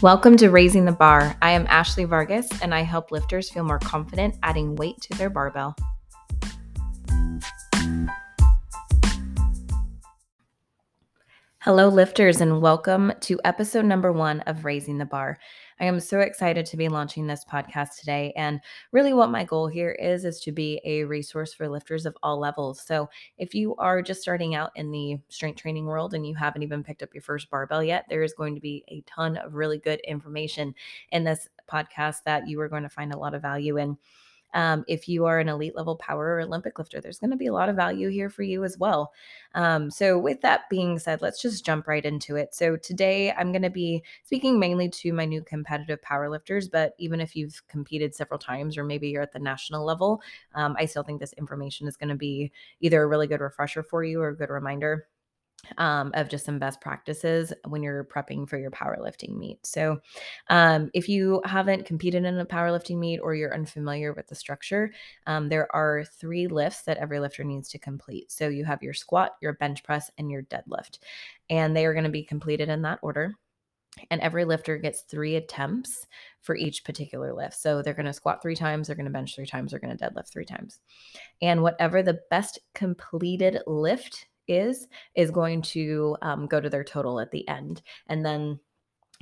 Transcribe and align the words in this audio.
Welcome 0.00 0.36
to 0.36 0.48
Raising 0.50 0.84
the 0.84 0.92
Bar. 0.92 1.36
I 1.42 1.50
am 1.50 1.66
Ashley 1.68 2.04
Vargas 2.04 2.48
and 2.62 2.72
I 2.72 2.82
help 2.82 3.10
lifters 3.10 3.50
feel 3.50 3.64
more 3.64 3.80
confident 3.80 4.36
adding 4.44 4.76
weight 4.76 5.00
to 5.00 5.18
their 5.18 5.28
barbell. 5.28 5.74
Hello, 11.62 11.88
lifters, 11.88 12.40
and 12.40 12.62
welcome 12.62 13.12
to 13.22 13.40
episode 13.44 13.86
number 13.86 14.12
one 14.12 14.38
of 14.42 14.64
Raising 14.64 14.98
the 14.98 15.04
Bar. 15.04 15.36
I 15.80 15.84
am 15.84 16.00
so 16.00 16.20
excited 16.20 16.66
to 16.66 16.76
be 16.76 16.88
launching 16.88 17.26
this 17.26 17.44
podcast 17.44 17.98
today. 17.98 18.32
And 18.36 18.60
really, 18.90 19.12
what 19.12 19.30
my 19.30 19.44
goal 19.44 19.68
here 19.68 19.92
is, 19.92 20.24
is 20.24 20.40
to 20.40 20.52
be 20.52 20.80
a 20.84 21.04
resource 21.04 21.54
for 21.54 21.68
lifters 21.68 22.04
of 22.04 22.16
all 22.22 22.38
levels. 22.38 22.80
So, 22.80 23.08
if 23.36 23.54
you 23.54 23.76
are 23.76 24.02
just 24.02 24.20
starting 24.20 24.54
out 24.54 24.72
in 24.74 24.90
the 24.90 25.18
strength 25.28 25.60
training 25.60 25.86
world 25.86 26.14
and 26.14 26.26
you 26.26 26.34
haven't 26.34 26.62
even 26.62 26.82
picked 26.82 27.02
up 27.02 27.14
your 27.14 27.22
first 27.22 27.48
barbell 27.50 27.84
yet, 27.84 28.06
there 28.08 28.22
is 28.22 28.34
going 28.34 28.54
to 28.54 28.60
be 28.60 28.84
a 28.88 29.02
ton 29.06 29.36
of 29.36 29.54
really 29.54 29.78
good 29.78 30.00
information 30.00 30.74
in 31.12 31.24
this 31.24 31.48
podcast 31.70 32.24
that 32.24 32.48
you 32.48 32.60
are 32.60 32.68
going 32.68 32.82
to 32.82 32.88
find 32.88 33.12
a 33.12 33.18
lot 33.18 33.34
of 33.34 33.42
value 33.42 33.76
in. 33.78 33.96
Um, 34.54 34.84
if 34.88 35.08
you 35.08 35.26
are 35.26 35.38
an 35.38 35.48
elite 35.48 35.76
level 35.76 35.96
power 35.96 36.34
or 36.34 36.40
Olympic 36.40 36.78
lifter, 36.78 37.00
there's 37.00 37.18
going 37.18 37.30
to 37.30 37.36
be 37.36 37.46
a 37.46 37.52
lot 37.52 37.68
of 37.68 37.76
value 37.76 38.08
here 38.08 38.30
for 38.30 38.42
you 38.42 38.64
as 38.64 38.78
well. 38.78 39.12
Um, 39.54 39.90
so, 39.90 40.18
with 40.18 40.40
that 40.42 40.68
being 40.70 40.98
said, 40.98 41.22
let's 41.22 41.42
just 41.42 41.64
jump 41.64 41.86
right 41.86 42.04
into 42.04 42.36
it. 42.36 42.54
So, 42.54 42.76
today 42.76 43.32
I'm 43.32 43.52
going 43.52 43.62
to 43.62 43.70
be 43.70 44.02
speaking 44.24 44.58
mainly 44.58 44.88
to 44.88 45.12
my 45.12 45.24
new 45.24 45.42
competitive 45.42 46.00
power 46.02 46.28
lifters, 46.30 46.68
but 46.68 46.94
even 46.98 47.20
if 47.20 47.36
you've 47.36 47.62
competed 47.68 48.14
several 48.14 48.38
times 48.38 48.78
or 48.78 48.84
maybe 48.84 49.08
you're 49.08 49.22
at 49.22 49.32
the 49.32 49.38
national 49.38 49.84
level, 49.84 50.22
um, 50.54 50.76
I 50.78 50.86
still 50.86 51.02
think 51.02 51.20
this 51.20 51.34
information 51.34 51.86
is 51.86 51.96
going 51.96 52.10
to 52.10 52.14
be 52.14 52.52
either 52.80 53.02
a 53.02 53.06
really 53.06 53.26
good 53.26 53.40
refresher 53.40 53.82
for 53.82 54.04
you 54.04 54.20
or 54.20 54.28
a 54.28 54.36
good 54.36 54.50
reminder 54.50 55.06
um, 55.76 56.12
of 56.14 56.28
just 56.28 56.44
some 56.44 56.58
best 56.58 56.80
practices 56.80 57.52
when 57.66 57.82
you're 57.82 58.04
prepping 58.04 58.48
for 58.48 58.58
your 58.58 58.70
powerlifting 58.70 59.36
meet. 59.36 59.64
So, 59.66 59.98
um, 60.48 60.90
if 60.94 61.08
you 61.08 61.42
haven't 61.44 61.86
competed 61.86 62.24
in 62.24 62.38
a 62.38 62.46
powerlifting 62.46 62.98
meet 62.98 63.18
or 63.18 63.34
you're 63.34 63.54
unfamiliar 63.54 64.12
with 64.12 64.28
the 64.28 64.34
structure, 64.34 64.92
um, 65.26 65.48
there 65.48 65.74
are 65.74 66.04
three 66.04 66.46
lifts 66.46 66.82
that 66.82 66.98
every 66.98 67.20
lifter 67.20 67.44
needs 67.44 67.68
to 67.70 67.78
complete. 67.78 68.30
So, 68.30 68.48
you 68.48 68.64
have 68.64 68.82
your 68.82 68.94
squat, 68.94 69.36
your 69.40 69.54
bench 69.54 69.82
press, 69.82 70.10
and 70.18 70.30
your 70.30 70.42
deadlift, 70.44 70.98
and 71.50 71.76
they 71.76 71.86
are 71.86 71.94
going 71.94 72.04
to 72.04 72.10
be 72.10 72.24
completed 72.24 72.68
in 72.68 72.82
that 72.82 73.00
order. 73.02 73.34
And 74.10 74.20
every 74.20 74.44
lifter 74.44 74.76
gets 74.76 75.00
three 75.00 75.34
attempts 75.34 76.06
for 76.40 76.54
each 76.54 76.84
particular 76.84 77.34
lift. 77.34 77.54
So 77.54 77.82
they're 77.82 77.94
going 77.94 78.06
to 78.06 78.12
squat 78.12 78.40
three 78.40 78.54
times, 78.54 78.86
they're 78.86 78.96
going 78.96 79.06
to 79.06 79.12
bench 79.12 79.34
three 79.34 79.46
times, 79.46 79.72
they're 79.72 79.80
going 79.80 79.96
to 79.96 80.04
deadlift 80.04 80.30
three 80.30 80.44
times. 80.44 80.78
And 81.42 81.62
whatever 81.62 82.02
the 82.02 82.20
best 82.30 82.60
completed 82.74 83.58
lift 83.66 84.27
is 84.48 84.88
is 85.14 85.30
going 85.30 85.62
to 85.62 86.16
um, 86.22 86.46
go 86.46 86.60
to 86.60 86.70
their 86.70 86.84
total 86.84 87.20
at 87.20 87.30
the 87.30 87.46
end 87.48 87.82
and 88.08 88.24
then 88.24 88.58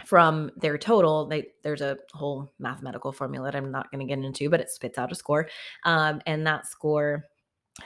from 0.04 0.50
their 0.56 0.76
total 0.76 1.26
they 1.26 1.46
there's 1.62 1.80
a 1.80 1.96
whole 2.12 2.52
mathematical 2.58 3.12
formula 3.12 3.50
that 3.50 3.56
i'm 3.56 3.70
not 3.70 3.90
going 3.90 4.06
to 4.06 4.14
get 4.14 4.22
into 4.22 4.50
but 4.50 4.60
it 4.60 4.70
spits 4.70 4.98
out 4.98 5.12
a 5.12 5.14
score 5.14 5.48
um, 5.84 6.20
and 6.26 6.46
that 6.46 6.66
score 6.66 7.24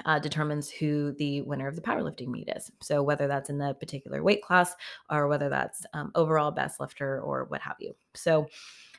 uh, 0.05 0.19
determines 0.19 0.71
who 0.71 1.13
the 1.19 1.43
winner 1.43 1.67
of 1.67 1.75
the 1.75 1.83
powerlifting 1.83 2.29
meet 2.29 2.49
is. 2.55 2.71
So 2.81 3.03
whether 3.03 3.27
that's 3.27 3.51
in 3.51 3.59
the 3.59 3.75
particular 3.75 4.23
weight 4.23 4.43
class 4.43 4.75
or 5.11 5.29
whether 5.29 5.49
that's 5.49 5.85
um, 5.95 6.13
overall 6.15 6.51
best 6.51 6.81
lifter 6.81 7.21
or 7.21 7.45
what 7.45 7.61
have 7.61 7.77
you. 7.81 7.95
So 8.15 8.47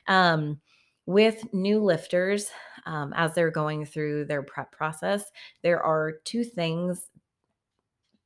um, 0.08 0.60
with 1.06 1.52
new 1.52 1.82
lifters, 1.82 2.50
um, 2.86 3.12
as 3.16 3.34
they're 3.34 3.50
going 3.50 3.84
through 3.84 4.26
their 4.26 4.42
prep 4.42 4.72
process, 4.72 5.30
there 5.62 5.82
are 5.82 6.14
two 6.24 6.44
things 6.44 7.08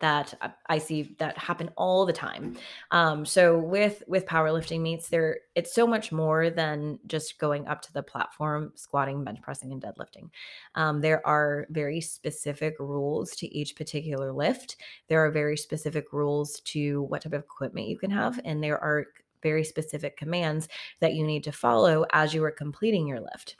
that 0.00 0.34
I 0.66 0.78
see 0.78 1.14
that 1.18 1.38
happen 1.38 1.70
all 1.76 2.04
the 2.04 2.12
time. 2.12 2.56
Um, 2.90 3.24
so 3.24 3.58
with 3.58 4.02
with 4.06 4.26
powerlifting 4.26 4.80
meets, 4.80 5.08
there 5.08 5.38
it's 5.54 5.74
so 5.74 5.86
much 5.86 6.12
more 6.12 6.50
than 6.50 6.98
just 7.06 7.38
going 7.38 7.66
up 7.66 7.80
to 7.82 7.92
the 7.92 8.02
platform, 8.02 8.72
squatting, 8.74 9.24
bench 9.24 9.40
pressing, 9.40 9.72
and 9.72 9.82
deadlifting. 9.82 10.28
Um, 10.74 11.00
there 11.00 11.26
are 11.26 11.66
very 11.70 12.00
specific 12.00 12.76
rules 12.78 13.34
to 13.36 13.46
each 13.54 13.76
particular 13.76 14.32
lift. 14.32 14.76
There 15.08 15.24
are 15.24 15.30
very 15.30 15.56
specific 15.56 16.12
rules 16.12 16.60
to 16.60 17.02
what 17.04 17.22
type 17.22 17.32
of 17.32 17.42
equipment 17.42 17.88
you 17.88 17.98
can 17.98 18.10
have, 18.10 18.38
and 18.44 18.62
there 18.62 18.78
are 18.82 19.06
very 19.42 19.64
specific 19.64 20.16
commands 20.16 20.68
that 21.00 21.14
you 21.14 21.24
need 21.24 21.44
to 21.44 21.52
follow 21.52 22.04
as 22.12 22.34
you 22.34 22.42
are 22.44 22.50
completing 22.50 23.06
your 23.06 23.20
lift. 23.20 23.56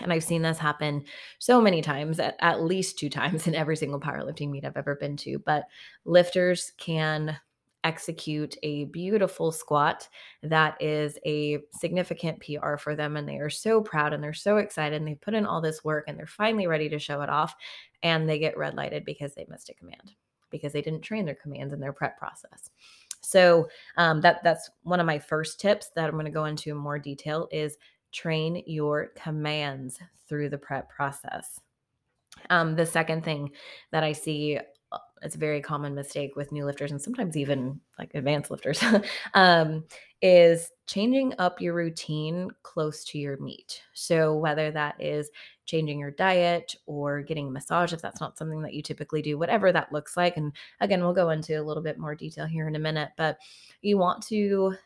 And 0.00 0.12
I've 0.12 0.24
seen 0.24 0.42
this 0.42 0.58
happen 0.58 1.04
so 1.38 1.60
many 1.60 1.82
times, 1.82 2.18
at, 2.18 2.36
at 2.40 2.62
least 2.62 2.98
two 2.98 3.08
times 3.08 3.46
in 3.48 3.54
every 3.54 3.76
single 3.76 4.00
powerlifting 4.00 4.50
meet 4.50 4.64
I've 4.64 4.76
ever 4.76 4.96
been 4.96 5.16
to. 5.18 5.38
But 5.38 5.64
lifters 6.04 6.72
can 6.78 7.36
execute 7.84 8.56
a 8.62 8.86
beautiful 8.86 9.52
squat 9.52 10.08
that 10.42 10.80
is 10.80 11.18
a 11.26 11.58
significant 11.72 12.40
PR 12.40 12.76
for 12.76 12.96
them. 12.96 13.16
And 13.16 13.28
they 13.28 13.36
are 13.36 13.50
so 13.50 13.82
proud 13.82 14.12
and 14.12 14.24
they're 14.24 14.32
so 14.32 14.56
excited 14.56 14.96
and 14.96 15.06
they 15.06 15.14
put 15.14 15.34
in 15.34 15.46
all 15.46 15.60
this 15.60 15.84
work 15.84 16.04
and 16.08 16.18
they're 16.18 16.26
finally 16.26 16.66
ready 16.66 16.88
to 16.88 16.98
show 16.98 17.20
it 17.20 17.28
off. 17.28 17.54
And 18.02 18.28
they 18.28 18.38
get 18.38 18.56
red 18.56 18.74
lighted 18.74 19.04
because 19.04 19.34
they 19.34 19.46
missed 19.48 19.68
a 19.68 19.74
command, 19.74 20.12
because 20.50 20.72
they 20.72 20.82
didn't 20.82 21.02
train 21.02 21.26
their 21.26 21.34
commands 21.34 21.74
in 21.74 21.80
their 21.80 21.92
prep 21.92 22.18
process. 22.18 22.70
So 23.20 23.68
um, 23.96 24.20
that 24.20 24.42
that's 24.42 24.70
one 24.82 25.00
of 25.00 25.06
my 25.06 25.18
first 25.18 25.60
tips 25.60 25.90
that 25.94 26.06
I'm 26.06 26.12
going 26.12 26.26
to 26.26 26.30
go 26.30 26.44
into 26.44 26.70
in 26.70 26.76
more 26.76 26.98
detail 26.98 27.48
is 27.50 27.76
train 28.14 28.62
your 28.66 29.08
commands 29.16 29.98
through 30.28 30.48
the 30.48 30.58
prep 30.58 30.88
process. 30.88 31.60
Um, 32.48 32.76
the 32.76 32.86
second 32.86 33.24
thing 33.24 33.50
that 33.90 34.04
I 34.04 34.12
see 34.12 34.58
uh, 34.92 34.98
it's 35.22 35.34
a 35.34 35.38
very 35.38 35.60
common 35.60 35.94
mistake 35.94 36.36
with 36.36 36.52
new 36.52 36.64
lifters 36.64 36.90
and 36.90 37.00
sometimes 37.00 37.36
even 37.36 37.80
like 37.98 38.14
advanced 38.14 38.50
lifters 38.50 38.82
um, 39.34 39.84
is 40.22 40.70
changing 40.86 41.34
up 41.38 41.60
your 41.60 41.74
routine 41.74 42.50
close 42.62 43.04
to 43.04 43.18
your 43.18 43.38
meet. 43.38 43.82
So 43.94 44.36
whether 44.36 44.70
that 44.70 44.96
is 45.00 45.30
changing 45.66 45.98
your 45.98 46.10
diet 46.10 46.74
or 46.86 47.22
getting 47.22 47.48
a 47.48 47.50
massage 47.50 47.92
if 47.92 48.02
that's 48.02 48.20
not 48.20 48.36
something 48.36 48.60
that 48.62 48.74
you 48.74 48.82
typically 48.82 49.22
do, 49.22 49.38
whatever 49.38 49.72
that 49.72 49.92
looks 49.92 50.16
like. 50.16 50.36
And 50.36 50.52
again, 50.80 51.02
we'll 51.02 51.14
go 51.14 51.30
into 51.30 51.60
a 51.60 51.64
little 51.64 51.82
bit 51.82 51.98
more 51.98 52.14
detail 52.14 52.46
here 52.46 52.68
in 52.68 52.76
a 52.76 52.80
minute, 52.80 53.10
but 53.16 53.38
you 53.80 53.96
want 53.96 54.22
to 54.26 54.76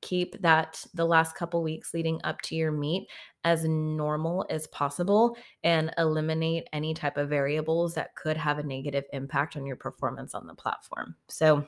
keep 0.00 0.40
that 0.42 0.84
the 0.94 1.04
last 1.04 1.34
couple 1.34 1.62
weeks 1.62 1.92
leading 1.94 2.20
up 2.24 2.40
to 2.42 2.54
your 2.54 2.72
meet 2.72 3.08
as 3.44 3.64
normal 3.64 4.44
as 4.50 4.66
possible 4.68 5.36
and 5.64 5.92
eliminate 5.98 6.68
any 6.72 6.94
type 6.94 7.16
of 7.16 7.28
variables 7.28 7.94
that 7.94 8.14
could 8.14 8.36
have 8.36 8.58
a 8.58 8.62
negative 8.62 9.04
impact 9.12 9.56
on 9.56 9.66
your 9.66 9.76
performance 9.76 10.34
on 10.34 10.46
the 10.46 10.54
platform. 10.54 11.14
So 11.28 11.66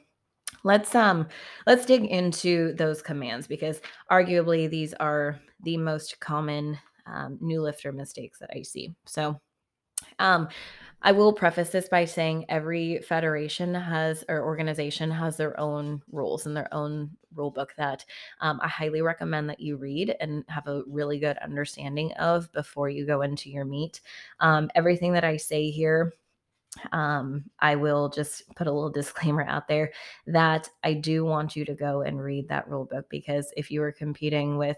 let's 0.65 0.95
um 0.95 1.29
let's 1.67 1.87
dig 1.87 2.05
into 2.05 2.75
those 2.75 3.03
commands 3.03 3.47
because 3.47 3.81
arguably 4.11 4.69
these 4.69 4.95
are 4.95 5.41
the 5.63 5.77
most 5.77 6.19
common 6.21 6.79
um, 7.07 7.39
new 7.41 7.63
lifter 7.63 7.93
mistakes 7.93 8.39
that 8.39 8.51
I 8.55 8.63
see. 8.63 8.95
So 9.07 9.41
um 10.19 10.49
I 11.03 11.13
will 11.13 11.33
preface 11.33 11.71
this 11.71 11.89
by 11.89 12.05
saying 12.05 12.45
every 12.51 12.99
federation 12.99 13.75
has 13.75 14.23
or 14.29 14.45
organization 14.45 15.11
has 15.11 15.37
their 15.37 15.59
own 15.59 16.03
rules 16.13 16.45
and 16.45 16.55
their 16.55 16.73
own 16.75 17.11
rule 17.35 17.51
book 17.51 17.73
that 17.79 18.05
um, 18.41 18.61
I 18.63 18.69
highly 18.69 19.01
recommend 19.01 19.49
that 19.49 19.61
you 19.61 19.79
read 19.79 20.15
and 20.21 20.45
have 20.49 20.67
a 20.67 20.83
really 20.87 21.19
good 21.19 21.39
understanding 21.39 22.13
of 22.15 22.53
before 22.53 22.91
you 22.91 23.07
go 23.07 23.23
into 23.23 23.49
your 23.49 23.65
meet. 23.65 24.03
Um, 24.41 24.71
everything 24.75 25.15
that 25.15 25.25
I 25.25 25.39
say 25.39 25.71
here 25.71 26.13
um, 26.93 27.45
I 27.59 27.75
will 27.77 28.09
just 28.09 28.55
put 28.55 28.67
a 28.67 28.73
little 28.73 28.91
disclaimer 28.91 29.43
out 29.43 29.69
there 29.69 29.93
that 30.27 30.69
I 30.85 30.95
do 30.95 31.25
want 31.25 31.57
you 31.57 31.65
to 31.65 31.75
go 31.75 32.03
and 32.03 32.23
read 32.23 32.49
that 32.49 32.69
rule 32.69 32.85
book 32.85 33.07
because 33.11 33.53
if 33.57 33.71
you 33.71 33.83
are 33.83 33.93
competing 33.93 34.57
with 34.57 34.77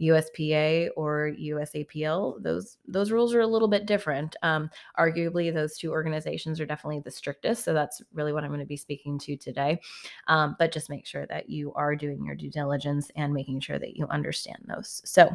USPA 0.00 0.90
or 0.96 1.32
USAPL, 1.38 2.42
those 2.42 2.78
those 2.86 3.10
rules 3.10 3.34
are 3.34 3.40
a 3.40 3.46
little 3.46 3.68
bit 3.68 3.86
different. 3.86 4.36
Um, 4.42 4.70
arguably, 4.98 5.52
those 5.52 5.76
two 5.76 5.90
organizations 5.90 6.60
are 6.60 6.66
definitely 6.66 7.00
the 7.00 7.10
strictest, 7.10 7.64
so 7.64 7.74
that's 7.74 8.02
really 8.12 8.32
what 8.32 8.44
I'm 8.44 8.50
going 8.50 8.60
to 8.60 8.66
be 8.66 8.76
speaking 8.76 9.18
to 9.20 9.36
today. 9.36 9.80
Um, 10.26 10.56
but 10.58 10.72
just 10.72 10.90
make 10.90 11.06
sure 11.06 11.26
that 11.26 11.50
you 11.50 11.72
are 11.74 11.94
doing 11.94 12.24
your 12.24 12.34
due 12.34 12.50
diligence 12.50 13.10
and 13.16 13.32
making 13.32 13.60
sure 13.60 13.78
that 13.78 13.96
you 13.96 14.06
understand 14.08 14.64
those. 14.66 15.02
So. 15.04 15.34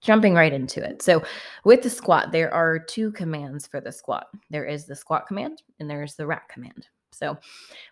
Jumping 0.00 0.34
right 0.34 0.52
into 0.52 0.82
it. 0.82 1.02
So, 1.02 1.22
with 1.62 1.82
the 1.82 1.90
squat, 1.90 2.32
there 2.32 2.52
are 2.52 2.80
two 2.80 3.12
commands 3.12 3.68
for 3.68 3.80
the 3.80 3.92
squat. 3.92 4.26
There 4.50 4.64
is 4.64 4.86
the 4.86 4.96
squat 4.96 5.28
command 5.28 5.62
and 5.78 5.88
there's 5.88 6.16
the 6.16 6.26
rack 6.26 6.48
command. 6.48 6.88
So, 7.12 7.38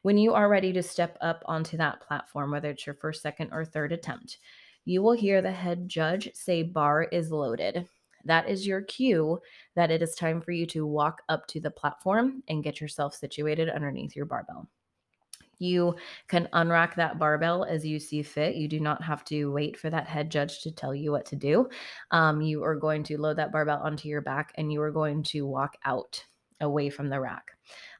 when 0.02 0.18
you 0.18 0.34
are 0.34 0.48
ready 0.48 0.72
to 0.72 0.82
step 0.82 1.16
up 1.20 1.42
onto 1.46 1.76
that 1.76 2.00
platform, 2.00 2.50
whether 2.50 2.70
it's 2.70 2.86
your 2.86 2.96
first, 2.96 3.22
second, 3.22 3.50
or 3.52 3.64
third 3.64 3.92
attempt, 3.92 4.38
you 4.86 5.02
will 5.02 5.12
hear 5.12 5.42
the 5.42 5.52
head 5.52 5.88
judge 5.88 6.30
say 6.32 6.62
bar 6.62 7.02
is 7.02 7.30
loaded. 7.30 7.86
That 8.24 8.48
is 8.48 8.66
your 8.66 8.82
cue 8.82 9.40
that 9.74 9.90
it 9.90 10.00
is 10.00 10.14
time 10.14 10.40
for 10.40 10.52
you 10.52 10.64
to 10.66 10.86
walk 10.86 11.22
up 11.28 11.46
to 11.48 11.60
the 11.60 11.70
platform 11.70 12.42
and 12.48 12.64
get 12.64 12.80
yourself 12.80 13.14
situated 13.14 13.68
underneath 13.68 14.16
your 14.16 14.26
barbell. 14.26 14.68
You 15.58 15.96
can 16.28 16.48
unrack 16.52 16.94
that 16.96 17.18
barbell 17.18 17.64
as 17.64 17.84
you 17.84 17.98
see 17.98 18.22
fit. 18.22 18.56
You 18.56 18.68
do 18.68 18.78
not 18.78 19.02
have 19.02 19.24
to 19.26 19.50
wait 19.52 19.76
for 19.76 19.90
that 19.90 20.06
head 20.06 20.30
judge 20.30 20.60
to 20.62 20.70
tell 20.70 20.94
you 20.94 21.10
what 21.10 21.26
to 21.26 21.36
do. 21.36 21.68
Um, 22.10 22.40
you 22.40 22.62
are 22.62 22.76
going 22.76 23.02
to 23.04 23.20
load 23.20 23.38
that 23.38 23.52
barbell 23.52 23.80
onto 23.82 24.08
your 24.08 24.20
back 24.20 24.52
and 24.56 24.72
you 24.72 24.80
are 24.82 24.90
going 24.92 25.22
to 25.24 25.46
walk 25.46 25.76
out 25.84 26.22
away 26.60 26.90
from 26.90 27.08
the 27.08 27.20
rack. 27.20 27.50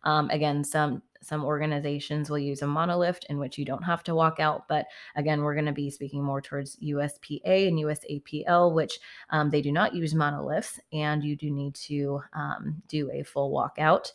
Um, 0.04 0.30
again, 0.30 0.62
some 0.62 1.02
some 1.22 1.44
organizations 1.44 2.30
will 2.30 2.38
use 2.38 2.62
a 2.62 2.66
monolift 2.66 3.24
in 3.28 3.38
which 3.38 3.58
you 3.58 3.64
don't 3.64 3.82
have 3.82 4.02
to 4.04 4.14
walk 4.14 4.40
out, 4.40 4.68
but 4.68 4.86
again, 5.16 5.42
we're 5.42 5.54
going 5.54 5.66
to 5.66 5.72
be 5.72 5.90
speaking 5.90 6.22
more 6.22 6.40
towards 6.40 6.76
USPA 6.76 7.68
and 7.68 7.78
USAPL, 7.78 8.72
which 8.72 8.98
um, 9.30 9.50
they 9.50 9.62
do 9.62 9.72
not 9.72 9.94
use 9.94 10.14
monolifts, 10.14 10.78
and 10.92 11.22
you 11.22 11.36
do 11.36 11.50
need 11.50 11.74
to 11.74 12.20
um, 12.32 12.82
do 12.88 13.10
a 13.10 13.22
full 13.22 13.52
walkout 13.52 14.12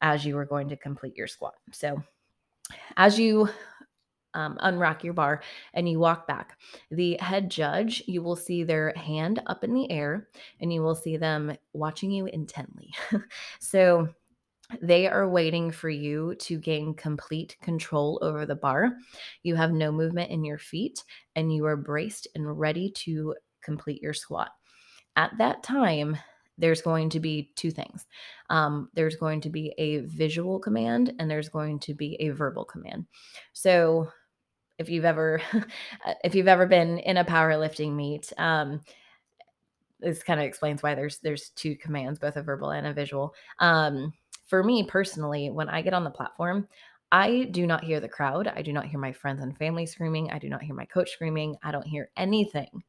as 0.00 0.24
you 0.24 0.36
are 0.38 0.44
going 0.44 0.68
to 0.68 0.76
complete 0.76 1.16
your 1.16 1.26
squat. 1.26 1.54
So, 1.72 2.02
as 2.96 3.18
you 3.18 3.48
um, 4.34 4.58
unrack 4.62 5.02
your 5.02 5.14
bar 5.14 5.42
and 5.74 5.88
you 5.88 5.98
walk 5.98 6.26
back. 6.26 6.58
The 6.90 7.16
head 7.20 7.50
judge, 7.50 8.02
you 8.06 8.22
will 8.22 8.36
see 8.36 8.62
their 8.62 8.92
hand 8.94 9.42
up 9.46 9.64
in 9.64 9.74
the 9.74 9.90
air 9.90 10.28
and 10.60 10.72
you 10.72 10.82
will 10.82 10.94
see 10.94 11.16
them 11.16 11.56
watching 11.72 12.10
you 12.10 12.26
intently. 12.26 12.92
so 13.60 14.08
they 14.82 15.06
are 15.06 15.28
waiting 15.28 15.70
for 15.70 15.88
you 15.88 16.34
to 16.36 16.58
gain 16.58 16.94
complete 16.94 17.56
control 17.62 18.18
over 18.22 18.44
the 18.44 18.54
bar. 18.54 18.92
You 19.42 19.54
have 19.56 19.72
no 19.72 19.90
movement 19.90 20.30
in 20.30 20.44
your 20.44 20.58
feet 20.58 21.02
and 21.36 21.54
you 21.54 21.64
are 21.66 21.76
braced 21.76 22.28
and 22.34 22.58
ready 22.58 22.90
to 22.90 23.34
complete 23.62 24.02
your 24.02 24.14
squat. 24.14 24.50
At 25.16 25.32
that 25.38 25.62
time, 25.62 26.16
there's 26.58 26.82
going 26.82 27.08
to 27.10 27.20
be 27.20 27.52
two 27.54 27.70
things. 27.70 28.06
Um, 28.50 28.90
there's 28.94 29.16
going 29.16 29.40
to 29.42 29.50
be 29.50 29.72
a 29.78 29.98
visual 30.00 30.58
command 30.58 31.14
and 31.18 31.30
there's 31.30 31.48
going 31.48 31.78
to 31.80 31.94
be 31.94 32.16
a 32.20 32.30
verbal 32.30 32.64
command. 32.64 33.06
So 33.52 34.08
if 34.78 34.88
you've 34.88 35.04
ever 35.04 35.40
if 36.24 36.34
you've 36.34 36.48
ever 36.48 36.66
been 36.66 36.98
in 36.98 37.16
a 37.16 37.24
powerlifting 37.24 37.94
meet, 37.94 38.32
um, 38.38 38.80
this 40.00 40.22
kind 40.22 40.38
of 40.38 40.46
explains 40.46 40.82
why 40.82 40.94
there's 40.94 41.18
there's 41.20 41.50
two 41.50 41.76
commands, 41.76 42.18
both 42.18 42.36
a 42.36 42.42
verbal 42.42 42.70
and 42.70 42.86
a 42.86 42.92
visual. 42.92 43.34
Um, 43.60 44.12
for 44.48 44.62
me 44.62 44.84
personally, 44.84 45.50
when 45.50 45.68
I 45.68 45.82
get 45.82 45.94
on 45.94 46.04
the 46.04 46.10
platform, 46.10 46.68
I 47.10 47.48
do 47.50 47.66
not 47.66 47.84
hear 47.84 48.00
the 48.00 48.08
crowd. 48.08 48.48
I 48.48 48.62
do 48.62 48.72
not 48.72 48.86
hear 48.86 48.98
my 48.98 49.12
friends 49.12 49.42
and 49.42 49.56
family 49.56 49.86
screaming. 49.86 50.30
I 50.30 50.38
do 50.38 50.48
not 50.48 50.62
hear 50.62 50.74
my 50.74 50.84
coach 50.84 51.10
screaming. 51.10 51.56
I 51.62 51.70
don't 51.70 51.86
hear 51.86 52.10
anything 52.16 52.82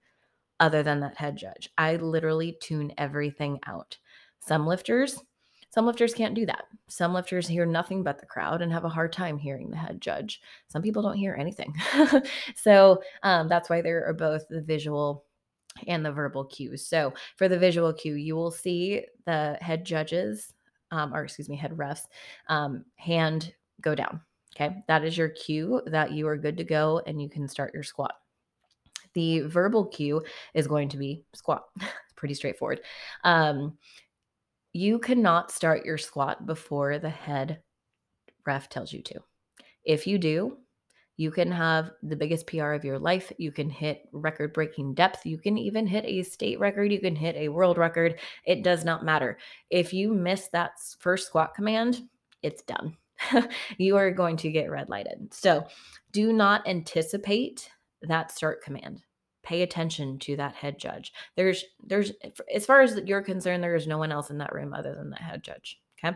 other 0.59 0.83
than 0.83 0.99
that 1.01 1.17
head 1.17 1.37
judge. 1.37 1.69
I 1.77 1.95
literally 1.95 2.57
tune 2.61 2.91
everything 2.97 3.59
out. 3.65 3.97
Some 4.39 4.67
lifters, 4.67 5.21
some 5.69 5.85
lifters 5.85 6.13
can't 6.13 6.35
do 6.35 6.45
that. 6.47 6.65
Some 6.87 7.13
lifters 7.13 7.47
hear 7.47 7.65
nothing 7.65 8.03
but 8.03 8.19
the 8.19 8.25
crowd 8.25 8.61
and 8.61 8.71
have 8.71 8.85
a 8.85 8.89
hard 8.89 9.13
time 9.13 9.37
hearing 9.37 9.69
the 9.69 9.77
head 9.77 10.01
judge. 10.01 10.41
Some 10.67 10.81
people 10.81 11.01
don't 11.01 11.17
hear 11.17 11.35
anything. 11.39 11.73
so 12.55 13.01
um, 13.23 13.47
that's 13.47 13.69
why 13.69 13.81
there 13.81 14.05
are 14.05 14.13
both 14.13 14.47
the 14.49 14.61
visual 14.61 15.25
and 15.87 16.05
the 16.05 16.11
verbal 16.11 16.45
cues. 16.45 16.85
So 16.85 17.13
for 17.37 17.47
the 17.47 17.59
visual 17.59 17.93
cue, 17.93 18.15
you 18.15 18.35
will 18.35 18.51
see 18.51 19.05
the 19.25 19.57
head 19.61 19.85
judges, 19.85 20.53
um, 20.91 21.13
or 21.13 21.23
excuse 21.23 21.49
me, 21.49 21.55
head 21.55 21.71
refs, 21.71 22.03
um, 22.47 22.85
hand 22.95 23.53
go 23.81 23.95
down. 23.95 24.21
Okay, 24.55 24.83
that 24.87 25.03
is 25.03 25.17
your 25.17 25.29
cue 25.29 25.81
that 25.87 26.11
you 26.11 26.27
are 26.27 26.37
good 26.37 26.57
to 26.57 26.63
go 26.63 27.01
and 27.05 27.21
you 27.21 27.29
can 27.29 27.47
start 27.47 27.73
your 27.73 27.83
squat. 27.83 28.13
The 29.13 29.41
verbal 29.41 29.85
cue 29.85 30.23
is 30.53 30.67
going 30.67 30.89
to 30.89 30.97
be 30.97 31.23
squat. 31.33 31.63
Pretty 32.15 32.33
straightforward. 32.33 32.81
Um, 33.23 33.77
you 34.73 34.99
cannot 34.99 35.51
start 35.51 35.85
your 35.85 35.97
squat 35.97 36.45
before 36.45 36.99
the 36.99 37.09
head 37.09 37.61
ref 38.45 38.69
tells 38.69 38.91
you 38.91 39.01
to. 39.03 39.19
If 39.83 40.05
you 40.05 40.17
do, 40.17 40.57
you 41.19 41.31
can 41.31 41.51
have 41.51 41.91
the 42.01 42.15
biggest 42.15 42.47
PR 42.47 42.71
of 42.71 42.85
your 42.85 42.97
life. 42.97 43.29
You 43.37 43.51
can 43.51 43.69
hit 43.69 44.07
record 44.13 44.53
breaking 44.53 44.93
depth. 44.93 45.25
You 45.25 45.37
can 45.37 45.57
even 45.57 45.85
hit 45.85 46.05
a 46.05 46.23
state 46.23 46.61
record. 46.61 46.93
You 46.93 47.01
can 47.01 47.13
hit 47.13 47.35
a 47.35 47.49
world 47.49 47.77
record. 47.77 48.19
It 48.45 48.63
does 48.63 48.85
not 48.85 49.03
matter. 49.03 49.37
If 49.69 49.93
you 49.93 50.13
miss 50.13 50.47
that 50.53 50.79
first 50.97 51.27
squat 51.27 51.53
command, 51.53 52.03
it's 52.41 52.63
done. 52.63 52.95
you 53.77 53.97
are 53.97 54.11
going 54.11 54.37
to 54.37 54.49
get 54.49 54.71
red 54.71 54.87
lighted. 54.87 55.33
So 55.33 55.65
do 56.13 56.31
not 56.31 56.65
anticipate 56.65 57.69
that 58.03 58.31
start 58.31 58.63
command 58.63 59.01
pay 59.43 59.61
attention 59.63 60.19
to 60.19 60.35
that 60.35 60.53
head 60.53 60.77
judge 60.77 61.11
there's 61.35 61.63
there's 61.83 62.11
as 62.53 62.65
far 62.65 62.81
as 62.81 62.99
you're 63.05 63.21
concerned 63.21 63.63
there 63.63 63.75
is 63.75 63.87
no 63.87 63.97
one 63.97 64.11
else 64.11 64.29
in 64.29 64.37
that 64.37 64.53
room 64.53 64.73
other 64.73 64.93
than 64.93 65.09
that 65.09 65.21
head 65.21 65.41
judge 65.41 65.79
okay 65.97 66.15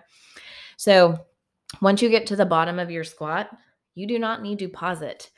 so 0.77 1.17
once 1.81 2.01
you 2.01 2.09
get 2.09 2.27
to 2.27 2.35
the 2.35 2.45
bottom 2.45 2.79
of 2.79 2.91
your 2.91 3.03
squat 3.03 3.49
you 3.95 4.07
do 4.07 4.19
not 4.19 4.41
need 4.41 4.59
to 4.59 4.67
pause 4.67 5.01
it 5.01 5.29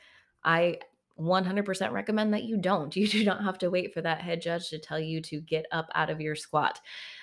i 0.44 0.78
100% 1.18 1.92
recommend 1.92 2.34
that 2.34 2.44
you 2.44 2.56
don't. 2.56 2.94
You 3.06 3.06
do 3.06 3.24
not 3.24 3.42
have 3.42 3.58
to 3.58 3.70
wait 3.70 3.92
for 3.94 4.00
that 4.02 4.20
head 4.20 4.40
judge 4.40 4.68
to 4.70 4.78
tell 4.78 4.98
you 4.98 5.20
to 5.22 5.40
get 5.40 5.66
up 5.72 5.88
out 5.94 6.10
of 6.10 6.20
your 6.20 6.34
squat. 6.34 6.80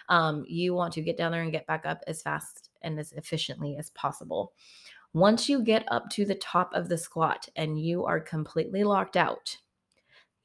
Um, 0.10 0.46
you 0.48 0.74
want 0.74 0.94
to 0.94 1.02
get 1.02 1.18
down 1.18 1.32
there 1.32 1.42
and 1.42 1.52
get 1.52 1.68
back 1.68 1.86
up 1.86 2.02
as 2.08 2.22
fast 2.22 2.70
and 2.82 3.00
as 3.00 3.12
efficiently 3.14 3.76
as 3.78 3.90
possible. 3.92 4.54
Once 5.14 5.48
you 5.48 5.62
get 5.62 5.84
up 5.92 6.10
to 6.10 6.26
the 6.26 6.36
top 6.36 6.74
of 6.74 6.90
the 6.90 6.98
squat 6.98 7.48
and 7.56 7.80
you 7.80 8.06
are 8.06 8.20
completely 8.20 8.84
locked 8.84 9.18
out, 9.18 9.58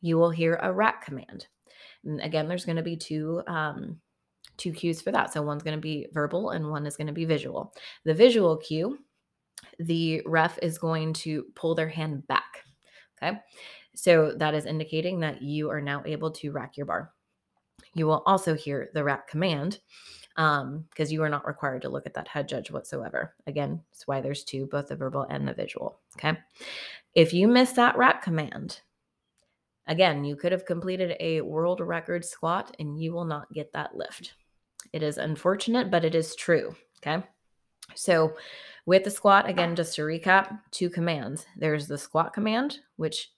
you 0.00 0.18
will 0.18 0.30
hear 0.30 0.58
a 0.62 0.72
rack 0.72 1.04
command. 1.04 1.46
And 2.04 2.20
again, 2.20 2.48
there's 2.48 2.64
going 2.64 2.76
to 2.76 2.82
be 2.82 2.96
two 2.96 3.42
um, 3.46 3.98
two 4.56 4.72
cues 4.72 5.00
for 5.00 5.12
that. 5.12 5.32
So 5.32 5.40
one's 5.40 5.62
going 5.62 5.76
to 5.76 5.80
be 5.80 6.06
verbal 6.12 6.50
and 6.50 6.68
one 6.68 6.84
is 6.86 6.96
going 6.96 7.06
to 7.06 7.12
be 7.12 7.24
visual. 7.24 7.72
The 8.04 8.14
visual 8.14 8.56
cue, 8.56 8.98
the 9.78 10.22
ref 10.26 10.58
is 10.62 10.78
going 10.78 11.12
to 11.14 11.44
pull 11.54 11.74
their 11.74 11.88
hand 11.88 12.26
back. 12.26 12.64
Okay. 13.20 13.38
So 13.94 14.32
that 14.36 14.54
is 14.54 14.66
indicating 14.66 15.20
that 15.20 15.42
you 15.42 15.70
are 15.70 15.80
now 15.80 16.02
able 16.06 16.30
to 16.32 16.52
rack 16.52 16.76
your 16.76 16.86
bar. 16.86 17.12
You 17.94 18.06
will 18.06 18.22
also 18.26 18.54
hear 18.54 18.90
the 18.94 19.02
rack 19.02 19.28
command 19.28 19.80
because 20.36 20.62
um, 20.62 20.86
you 21.08 21.22
are 21.22 21.28
not 21.28 21.46
required 21.46 21.82
to 21.82 21.88
look 21.88 22.06
at 22.06 22.14
that 22.14 22.28
head 22.28 22.48
judge 22.48 22.70
whatsoever. 22.70 23.34
Again, 23.46 23.80
that's 23.90 24.06
why 24.06 24.20
there's 24.20 24.44
two, 24.44 24.66
both 24.66 24.88
the 24.88 24.96
verbal 24.96 25.26
and 25.28 25.48
the 25.48 25.54
visual. 25.54 25.98
Okay. 26.16 26.38
If 27.14 27.32
you 27.32 27.48
miss 27.48 27.72
that 27.72 27.96
rack 27.96 28.22
command, 28.22 28.80
Again, 29.88 30.22
you 30.22 30.36
could 30.36 30.52
have 30.52 30.66
completed 30.66 31.16
a 31.18 31.40
world 31.40 31.80
record 31.80 32.22
squat 32.22 32.76
and 32.78 33.00
you 33.00 33.12
will 33.12 33.24
not 33.24 33.52
get 33.54 33.72
that 33.72 33.96
lift. 33.96 34.34
It 34.92 35.02
is 35.02 35.16
unfortunate, 35.16 35.90
but 35.90 36.04
it 36.04 36.14
is 36.14 36.36
true. 36.36 36.76
Okay. 36.98 37.24
So, 37.94 38.34
with 38.88 39.04
the 39.04 39.10
squat, 39.10 39.46
again, 39.46 39.76
just 39.76 39.94
to 39.94 40.00
recap, 40.00 40.60
two 40.70 40.88
commands. 40.88 41.44
There's 41.58 41.86
the 41.86 41.98
squat 41.98 42.32
command, 42.32 42.78
which 42.96 43.30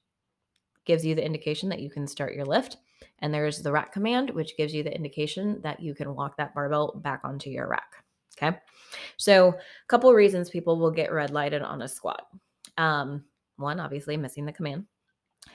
gives 0.85 1.05
you 1.05 1.17
the 1.17 1.27
indication 1.27 1.69
that 1.71 1.81
you 1.81 1.91
can 1.91 2.07
start 2.07 2.37
your 2.37 2.45
lift. 2.45 2.77
And 3.19 3.35
there's 3.35 3.59
the 3.59 3.73
rack 3.73 3.93
command, 3.93 4.31
which 4.31 4.57
gives 4.57 4.73
you 4.73 4.85
the 4.85 4.95
indication 4.95 5.61
that 5.63 5.81
you 5.81 5.93
can 5.93 6.15
walk 6.15 6.37
that 6.37 6.55
barbell 6.55 6.93
back 7.03 7.23
onto 7.25 7.51
your 7.51 7.67
rack. 7.67 7.95
Okay. 8.41 8.57
So, 9.17 9.49
a 9.49 9.55
couple 9.89 10.13
reasons 10.13 10.51
people 10.51 10.79
will 10.79 10.93
get 10.93 11.13
red 11.13 11.33
lighted 11.33 11.63
on 11.63 11.83
a 11.83 11.89
squat. 11.89 12.29
Um, 12.79 13.25
one, 13.57 13.81
obviously, 13.81 14.17
missing 14.17 14.45
the 14.45 14.53
command. 14.53 14.87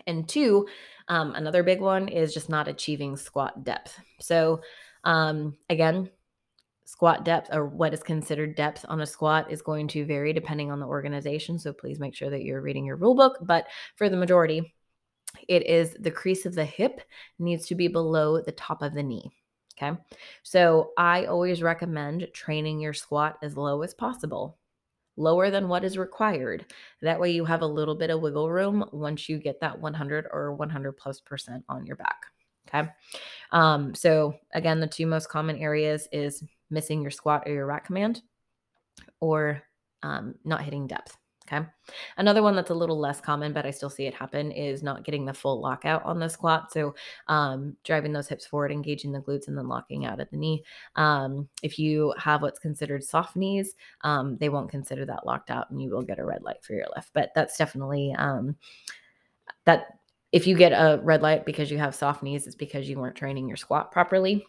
And 0.07 0.27
two, 0.27 0.67
um, 1.07 1.35
another 1.35 1.63
big 1.63 1.79
one 1.79 2.09
is 2.09 2.33
just 2.33 2.49
not 2.49 2.67
achieving 2.67 3.15
squat 3.15 3.63
depth. 3.63 3.97
So, 4.19 4.59
um, 5.05 5.55
again, 5.69 6.09
squat 6.85 7.25
depth 7.25 7.49
or 7.51 7.65
what 7.65 7.93
is 7.93 8.03
considered 8.03 8.55
depth 8.55 8.85
on 8.87 9.01
a 9.01 9.05
squat 9.05 9.51
is 9.51 9.61
going 9.61 9.87
to 9.89 10.05
vary 10.05 10.33
depending 10.33 10.71
on 10.71 10.79
the 10.79 10.85
organization. 10.85 11.59
So, 11.59 11.73
please 11.73 11.99
make 11.99 12.15
sure 12.15 12.29
that 12.29 12.43
you're 12.43 12.61
reading 12.61 12.85
your 12.85 12.95
rule 12.95 13.15
book. 13.15 13.37
But 13.41 13.67
for 13.95 14.09
the 14.09 14.17
majority, 14.17 14.73
it 15.47 15.65
is 15.65 15.95
the 15.99 16.11
crease 16.11 16.45
of 16.45 16.55
the 16.55 16.65
hip 16.65 17.01
needs 17.39 17.65
to 17.67 17.75
be 17.75 17.87
below 17.87 18.39
the 18.39 18.51
top 18.53 18.81
of 18.81 18.93
the 18.93 19.03
knee. 19.03 19.31
Okay. 19.77 19.97
So, 20.43 20.91
I 20.97 21.25
always 21.25 21.61
recommend 21.61 22.27
training 22.33 22.79
your 22.79 22.93
squat 22.93 23.37
as 23.43 23.57
low 23.57 23.81
as 23.81 23.93
possible 23.93 24.57
lower 25.17 25.49
than 25.49 25.67
what 25.67 25.83
is 25.83 25.97
required. 25.97 26.65
That 27.01 27.19
way 27.19 27.31
you 27.31 27.45
have 27.45 27.61
a 27.61 27.67
little 27.67 27.95
bit 27.95 28.09
of 28.09 28.21
wiggle 28.21 28.51
room 28.51 28.85
once 28.91 29.29
you 29.29 29.37
get 29.37 29.59
that 29.61 29.79
100 29.79 30.27
or 30.31 30.53
100 30.53 30.91
plus 30.93 31.19
percent 31.21 31.63
on 31.69 31.85
your 31.85 31.95
back. 31.95 32.25
Okay. 32.67 32.89
Um, 33.51 33.93
so 33.93 34.35
again, 34.53 34.79
the 34.79 34.87
two 34.87 35.05
most 35.05 35.29
common 35.29 35.57
areas 35.57 36.07
is 36.11 36.43
missing 36.69 37.01
your 37.01 37.11
squat 37.11 37.43
or 37.45 37.53
your 37.53 37.65
rack 37.65 37.85
command 37.85 38.21
or 39.19 39.61
um, 40.03 40.35
not 40.43 40.61
hitting 40.61 40.87
depth. 40.87 41.17
Okay. 41.47 41.63
Another 42.17 42.41
one 42.41 42.55
that's 42.55 42.71
a 42.71 42.75
little 42.75 42.99
less 42.99 43.21
common, 43.21 43.53
but 43.53 43.67
I 43.67 43.71
still 43.71 43.89
see 43.89 44.07
it 44.07 44.15
happen 44.15 44.51
is 44.51 44.81
not 44.81 45.03
getting 45.03 45.25
the 45.25 45.33
full 45.33 45.61
lockout 45.61 46.03
on 46.03 46.19
the 46.19 46.27
squat. 46.27 46.71
So, 46.71 46.95
um, 47.27 47.77
driving 47.83 48.11
those 48.11 48.27
hips 48.27 48.47
forward, 48.47 48.71
engaging 48.71 49.11
the 49.11 49.21
glutes, 49.21 49.47
and 49.47 49.55
then 49.55 49.67
locking 49.67 50.07
out 50.07 50.19
at 50.19 50.31
the 50.31 50.37
knee. 50.37 50.63
Um, 50.95 51.47
if 51.61 51.77
you 51.77 52.15
have 52.17 52.41
what's 52.41 52.57
considered 52.57 53.03
soft 53.03 53.35
knees, 53.35 53.75
um, 54.01 54.37
they 54.37 54.49
won't 54.49 54.71
consider 54.71 55.05
that 55.05 55.27
locked 55.27 55.51
out 55.51 55.69
and 55.69 55.79
you 55.79 55.91
will 55.91 56.01
get 56.01 56.17
a 56.17 56.25
red 56.25 56.41
light 56.41 56.63
for 56.63 56.73
your 56.73 56.87
lift. 56.95 57.11
But 57.13 57.29
that's 57.35 57.57
definitely 57.57 58.15
um, 58.17 58.55
that 59.65 59.99
if 60.31 60.47
you 60.47 60.57
get 60.57 60.71
a 60.71 60.99
red 61.03 61.21
light 61.21 61.45
because 61.45 61.69
you 61.69 61.77
have 61.77 61.93
soft 61.93 62.23
knees, 62.23 62.47
it's 62.47 62.55
because 62.55 62.89
you 62.89 62.97
weren't 62.97 63.15
training 63.15 63.47
your 63.47 63.57
squat 63.57 63.91
properly. 63.91 64.47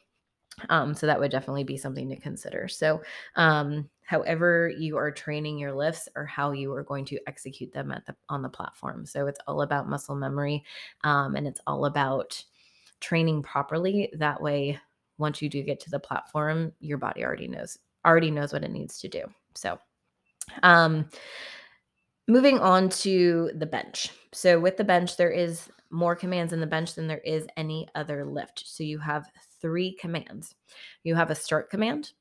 Um, 0.68 0.94
so 0.94 1.06
that 1.06 1.20
would 1.20 1.30
definitely 1.30 1.64
be 1.64 1.76
something 1.76 2.08
to 2.08 2.16
consider. 2.16 2.68
So, 2.68 3.02
um, 3.36 3.88
however 4.04 4.72
you 4.78 4.96
are 4.96 5.10
training 5.10 5.58
your 5.58 5.72
lifts 5.72 6.08
or 6.14 6.24
how 6.24 6.52
you 6.52 6.72
are 6.72 6.84
going 6.84 7.04
to 7.06 7.18
execute 7.26 7.72
them 7.72 7.90
at 7.90 8.06
the 8.06 8.14
on 8.28 8.40
the 8.40 8.48
platform. 8.48 9.04
So 9.04 9.26
it's 9.26 9.40
all 9.46 9.62
about 9.62 9.88
muscle 9.88 10.14
memory, 10.14 10.64
um, 11.04 11.34
and 11.36 11.46
it's 11.46 11.60
all 11.66 11.86
about 11.86 12.42
training 13.00 13.42
properly. 13.42 14.10
That 14.14 14.40
way, 14.40 14.80
once 15.18 15.42
you 15.42 15.48
do 15.48 15.62
get 15.62 15.80
to 15.80 15.90
the 15.90 15.98
platform, 15.98 16.72
your 16.80 16.98
body 16.98 17.24
already 17.24 17.48
knows 17.48 17.78
already 18.04 18.30
knows 18.30 18.52
what 18.52 18.64
it 18.64 18.70
needs 18.70 19.00
to 19.00 19.08
do. 19.08 19.22
So, 19.54 19.78
um, 20.62 21.08
moving 22.28 22.58
on 22.60 22.88
to 22.88 23.50
the 23.56 23.66
bench. 23.66 24.10
So, 24.32 24.58
with 24.58 24.76
the 24.76 24.84
bench, 24.84 25.16
there 25.16 25.30
is 25.30 25.68
more 25.90 26.16
commands 26.16 26.52
in 26.52 26.60
the 26.60 26.66
bench 26.66 26.94
than 26.94 27.06
there 27.06 27.18
is 27.18 27.46
any 27.56 27.88
other 27.94 28.24
lift. 28.24 28.62
So, 28.66 28.84
you 28.84 28.98
have 28.98 29.26
three 29.60 29.92
commands 29.92 30.54
you 31.02 31.14
have 31.14 31.30
a 31.30 31.34
start 31.34 31.70
command, 31.70 32.12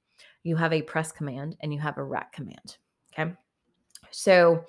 you 0.44 0.56
have 0.56 0.74
a 0.74 0.82
press 0.82 1.12
command, 1.12 1.58
and 1.62 1.74
you 1.74 1.80
have 1.80 1.98
a 1.98 2.04
rack 2.04 2.34
command. 2.34 2.78
Okay. 3.18 3.32
So, 4.12 4.66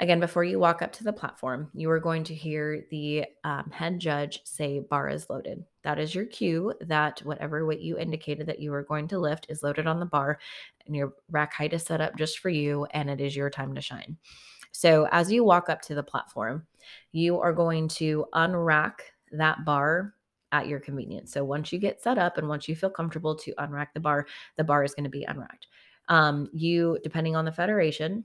Again, 0.00 0.18
before 0.18 0.44
you 0.44 0.58
walk 0.58 0.80
up 0.80 0.92
to 0.92 1.04
the 1.04 1.12
platform, 1.12 1.70
you 1.74 1.90
are 1.90 2.00
going 2.00 2.24
to 2.24 2.34
hear 2.34 2.86
the 2.90 3.26
um, 3.44 3.70
head 3.70 3.98
judge 4.00 4.40
say 4.44 4.78
bar 4.78 5.10
is 5.10 5.28
loaded. 5.28 5.62
That 5.84 5.98
is 5.98 6.14
your 6.14 6.24
cue 6.24 6.72
that 6.80 7.20
whatever 7.20 7.66
weight 7.66 7.80
you 7.80 7.98
indicated 7.98 8.46
that 8.46 8.60
you 8.60 8.70
were 8.70 8.82
going 8.82 9.08
to 9.08 9.18
lift 9.18 9.44
is 9.50 9.62
loaded 9.62 9.86
on 9.86 10.00
the 10.00 10.06
bar 10.06 10.38
and 10.86 10.96
your 10.96 11.12
rack 11.30 11.52
height 11.52 11.74
is 11.74 11.82
set 11.82 12.00
up 12.00 12.16
just 12.16 12.38
for 12.38 12.48
you 12.48 12.86
and 12.92 13.10
it 13.10 13.20
is 13.20 13.36
your 13.36 13.50
time 13.50 13.74
to 13.74 13.82
shine. 13.82 14.16
So 14.72 15.06
as 15.12 15.30
you 15.30 15.44
walk 15.44 15.68
up 15.68 15.82
to 15.82 15.94
the 15.94 16.02
platform, 16.02 16.66
you 17.12 17.38
are 17.38 17.52
going 17.52 17.86
to 17.88 18.24
unrack 18.34 19.00
that 19.32 19.66
bar 19.66 20.14
at 20.52 20.66
your 20.66 20.80
convenience. 20.80 21.32
So 21.32 21.44
once 21.44 21.72
you 21.72 21.78
get 21.78 22.02
set 22.02 22.18
up 22.18 22.38
and 22.38 22.48
once 22.48 22.68
you 22.68 22.76
feel 22.76 22.90
comfortable 22.90 23.34
to 23.36 23.54
unrack 23.54 23.88
the 23.94 24.00
bar, 24.00 24.26
the 24.56 24.64
bar 24.64 24.84
is 24.84 24.94
going 24.94 25.04
to 25.04 25.10
be 25.10 25.24
unracked. 25.24 25.66
Um, 26.08 26.48
you, 26.52 26.98
depending 27.02 27.36
on 27.36 27.44
the 27.44 27.52
federation, 27.52 28.24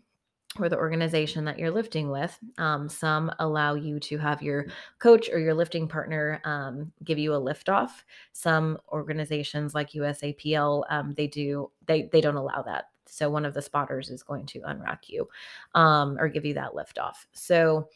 or 0.60 0.70
the 0.70 0.77
organization 0.77 1.46
that 1.46 1.60
you're 1.60 1.72
lifting 1.72 2.10
with. 2.10 2.38
Um, 2.58 2.88
some 2.88 3.32
allow 3.39 3.75
you 3.75 4.00
to 4.01 4.17
have 4.17 4.41
your 4.41 4.67
coach 5.00 5.29
or 5.29 5.39
your 5.39 5.53
lifting 5.53 5.88
partner 5.88 6.41
um, 6.46 6.91
give 7.03 7.17
you 7.17 7.36
a 7.36 7.38
lift 7.38 7.70
off. 7.70 8.05
Some 8.32 8.77
organizations 8.89 9.75
like 9.75 9.91
USAPL, 9.91 10.84
um, 10.89 11.13
they 11.15 11.27
do 11.27 11.72
they 11.88 12.03
they 12.12 12.22
don't 12.22 12.36
allow 12.38 12.62
that. 12.62 12.86
So 13.08 13.29
one 13.29 13.46
of 13.46 13.53
the 13.53 13.62
spotters 13.62 14.10
is 14.10 14.24
going 14.24 14.46
to 14.48 14.62
unrack 14.62 15.08
you 15.08 15.27
um, 15.75 16.17
or 16.20 16.27
give 16.27 16.46
you 16.46 16.53
that 16.55 16.75
lift 16.75 16.98
off. 16.98 17.27
So 17.34 17.89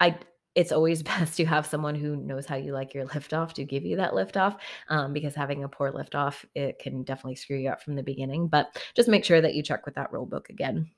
I 0.00 0.18
it's 0.54 0.72
always 0.72 1.02
best 1.02 1.36
to 1.36 1.44
have 1.44 1.66
someone 1.66 1.94
who 1.94 2.16
knows 2.16 2.46
how 2.46 2.56
you 2.56 2.72
like 2.72 2.94
your 2.94 3.06
liftoff 3.06 3.52
to 3.54 3.64
give 3.64 3.84
you 3.84 3.96
that 3.96 4.12
liftoff 4.12 4.58
um, 4.88 5.12
because 5.12 5.34
having 5.34 5.64
a 5.64 5.68
poor 5.68 5.92
liftoff, 5.92 6.44
it 6.54 6.78
can 6.78 7.02
definitely 7.02 7.36
screw 7.36 7.56
you 7.56 7.68
up 7.68 7.82
from 7.82 7.94
the 7.94 8.02
beginning 8.02 8.48
but 8.48 8.76
just 8.94 9.08
make 9.08 9.24
sure 9.24 9.40
that 9.40 9.54
you 9.54 9.62
check 9.62 9.84
with 9.86 9.94
that 9.94 10.12
rule 10.12 10.26
book 10.26 10.48
again. 10.50 10.88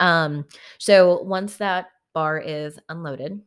Um, 0.00 0.46
so 0.78 1.22
once 1.22 1.56
that 1.56 1.88
bar 2.14 2.38
is 2.38 2.78
unloaded, 2.88 3.40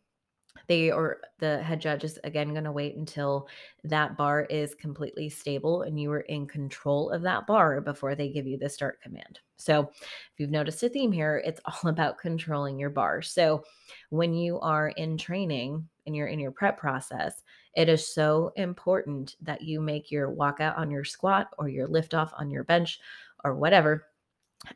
they 0.69 0.91
or 0.91 1.19
the 1.39 1.61
head 1.63 1.81
judge 1.81 2.03
is 2.03 2.19
again 2.23 2.51
going 2.51 2.63
to 2.63 2.71
wait 2.71 2.95
until 2.95 3.47
that 3.83 4.15
bar 4.15 4.43
is 4.43 4.75
completely 4.75 5.27
stable 5.27 5.81
and 5.81 5.99
you 5.99 6.11
are 6.11 6.21
in 6.21 6.47
control 6.47 7.09
of 7.09 7.23
that 7.23 7.47
bar 7.47 7.81
before 7.81 8.13
they 8.13 8.29
give 8.29 8.45
you 8.45 8.57
the 8.57 8.69
start 8.69 9.01
command. 9.01 9.39
So, 9.57 9.91
if 9.91 10.33
you've 10.37 10.51
noticed 10.51 10.83
a 10.83 10.89
theme 10.89 11.11
here, 11.11 11.41
it's 11.43 11.59
all 11.65 11.89
about 11.89 12.19
controlling 12.19 12.79
your 12.79 12.91
bar. 12.91 13.21
So, 13.23 13.63
when 14.11 14.33
you 14.33 14.59
are 14.59 14.89
in 14.89 15.17
training 15.17 15.89
and 16.05 16.15
you're 16.15 16.27
in 16.27 16.39
your 16.39 16.51
prep 16.51 16.77
process, 16.77 17.43
it 17.75 17.89
is 17.89 18.13
so 18.13 18.53
important 18.55 19.35
that 19.41 19.63
you 19.63 19.81
make 19.81 20.11
your 20.11 20.31
walkout 20.31 20.77
on 20.77 20.91
your 20.91 21.03
squat 21.03 21.49
or 21.57 21.67
your 21.67 21.87
lift 21.87 22.13
off 22.13 22.31
on 22.37 22.51
your 22.51 22.63
bench 22.63 22.99
or 23.43 23.55
whatever 23.55 24.05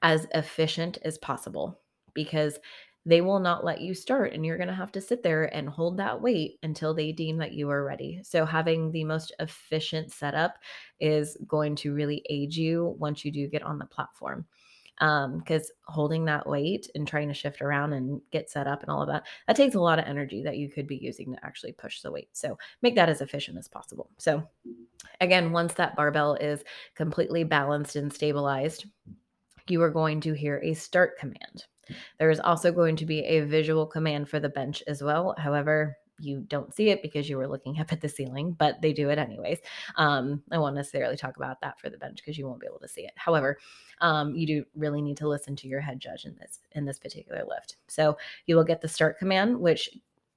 as 0.02 0.26
efficient 0.34 0.98
as 1.04 1.18
possible 1.20 1.80
because 2.14 2.58
they 3.06 3.22
will 3.22 3.40
not 3.40 3.66
let 3.66 3.82
you 3.82 3.94
start 3.94 4.34
and 4.34 4.46
you're 4.46 4.58
going 4.58 4.70
to 4.70 4.74
have 4.74 4.92
to 4.94 5.02
sit 5.02 5.24
there 5.24 5.54
and 5.54 5.68
hold 5.68 5.98
that 5.98 6.22
weight 6.22 6.58
until 6.64 6.94
they 6.94 7.12
deem 7.12 7.38
that 7.38 7.54
you 7.54 7.70
are 7.70 7.84
ready. 7.84 8.22
So 8.24 8.46
having 8.46 8.92
the 8.92 9.04
most 9.04 9.34
efficient 9.40 10.12
setup 10.12 10.58
is 11.00 11.38
going 11.48 11.76
to 11.78 11.94
really 11.94 12.24
aid 12.30 12.56
you 12.56 12.96
once 12.98 13.26
you 13.26 13.32
do 13.32 13.48
get 13.48 13.64
on 13.64 13.78
the 13.78 13.86
platform. 13.86 14.46
Um, 15.00 15.40
because 15.40 15.72
holding 15.88 16.24
that 16.26 16.48
weight 16.48 16.88
and 16.94 17.08
trying 17.08 17.28
to 17.28 17.34
shift 17.34 17.64
around 17.64 17.94
and 17.94 18.22
get 18.32 18.50
set 18.50 18.68
up 18.68 18.84
and 18.84 18.92
all 18.92 19.02
of 19.02 19.08
that, 19.08 19.26
that 19.48 19.56
takes 19.56 19.74
a 19.74 19.82
lot 19.82 19.98
of 19.98 20.06
energy 20.06 20.44
that 20.44 20.58
you 20.58 20.70
could 20.70 20.88
be 20.88 20.98
using 20.98 21.34
to 21.34 21.44
actually 21.44 21.72
push 21.72 22.02
the 22.02 22.12
weight. 22.12 22.30
So 22.34 22.60
make 22.84 22.94
that 22.96 23.10
as 23.10 23.20
efficient 23.20 23.58
as 23.58 23.68
possible. 23.68 24.12
So 24.20 24.48
again, 25.20 25.52
once 25.52 25.74
that 25.74 25.96
barbell 25.96 26.36
is 26.36 26.64
completely 26.94 27.44
balanced 27.44 27.96
and 27.96 28.14
stabilized, 28.14 28.86
you 29.68 29.82
are 29.82 29.90
going 29.90 30.22
to 30.22 30.34
hear 30.34 30.62
a 30.64 30.76
start 30.76 31.18
command. 31.18 31.66
There 32.20 32.30
is 32.30 32.40
also 32.40 32.72
going 32.72 32.96
to 32.98 33.06
be 33.06 33.20
a 33.22 33.42
visual 33.42 33.86
command 33.86 34.30
for 34.30 34.40
the 34.40 34.50
bench 34.50 34.84
as 34.88 35.02
well. 35.02 35.36
However, 35.38 35.98
you 36.20 36.42
don't 36.48 36.74
see 36.74 36.90
it 36.90 37.02
because 37.02 37.30
you 37.30 37.38
were 37.38 37.48
looking 37.48 37.80
up 37.80 37.92
at 37.92 38.02
the 38.02 38.10
ceiling, 38.10 38.54
but 38.54 38.82
they 38.82 38.94
do 38.94 39.10
it 39.10 39.18
anyways. 39.18 39.60
Um, 39.98 40.42
I 40.52 40.58
won't 40.58 40.76
necessarily 40.76 41.18
talk 41.18 41.38
about 41.38 41.62
that 41.62 41.80
for 41.80 41.90
the 41.90 41.98
bench 41.98 42.18
because 42.18 42.38
you 42.38 42.48
won't 42.48 42.62
be 42.62 42.68
able 42.68 42.80
to 42.80 42.88
see 42.88 43.02
it. 43.02 43.14
However, 43.16 43.58
um, 44.02 44.36
you 44.36 44.48
do 44.48 44.66
really 44.76 45.02
need 45.02 45.18
to 45.18 45.28
listen 45.28 45.56
to 45.58 45.68
your 45.68 45.82
head 45.82 46.00
judge 46.00 46.26
in 46.26 46.36
this 46.36 46.60
in 46.74 46.86
this 46.86 47.00
particular 47.00 47.44
lift. 47.48 47.78
So 47.88 48.18
you 48.46 48.56
will 48.56 48.64
get 48.64 48.82
the 48.82 48.88
start 48.88 49.18
command, 49.18 49.60
which 49.60 49.90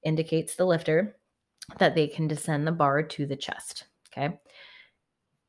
indicates 0.03 0.55
the 0.55 0.65
lifter 0.65 1.17
that 1.79 1.95
they 1.95 2.07
can 2.07 2.27
descend 2.27 2.65
the 2.65 2.71
bar 2.71 3.03
to 3.03 3.25
the 3.25 3.35
chest. 3.35 3.85
Okay. 4.11 4.39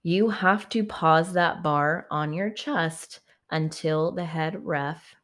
You 0.02 0.30
have 0.30 0.68
to 0.70 0.84
pause 0.84 1.32
that 1.32 1.62
bar 1.62 2.06
on 2.10 2.32
your 2.32 2.50
chest 2.50 3.20
until 3.50 4.12
the 4.12 4.24
head 4.24 4.64
ref 4.64 5.14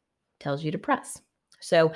tells 0.45 0.63
you 0.63 0.71
to 0.71 0.77
press. 0.77 1.19
So, 1.59 1.91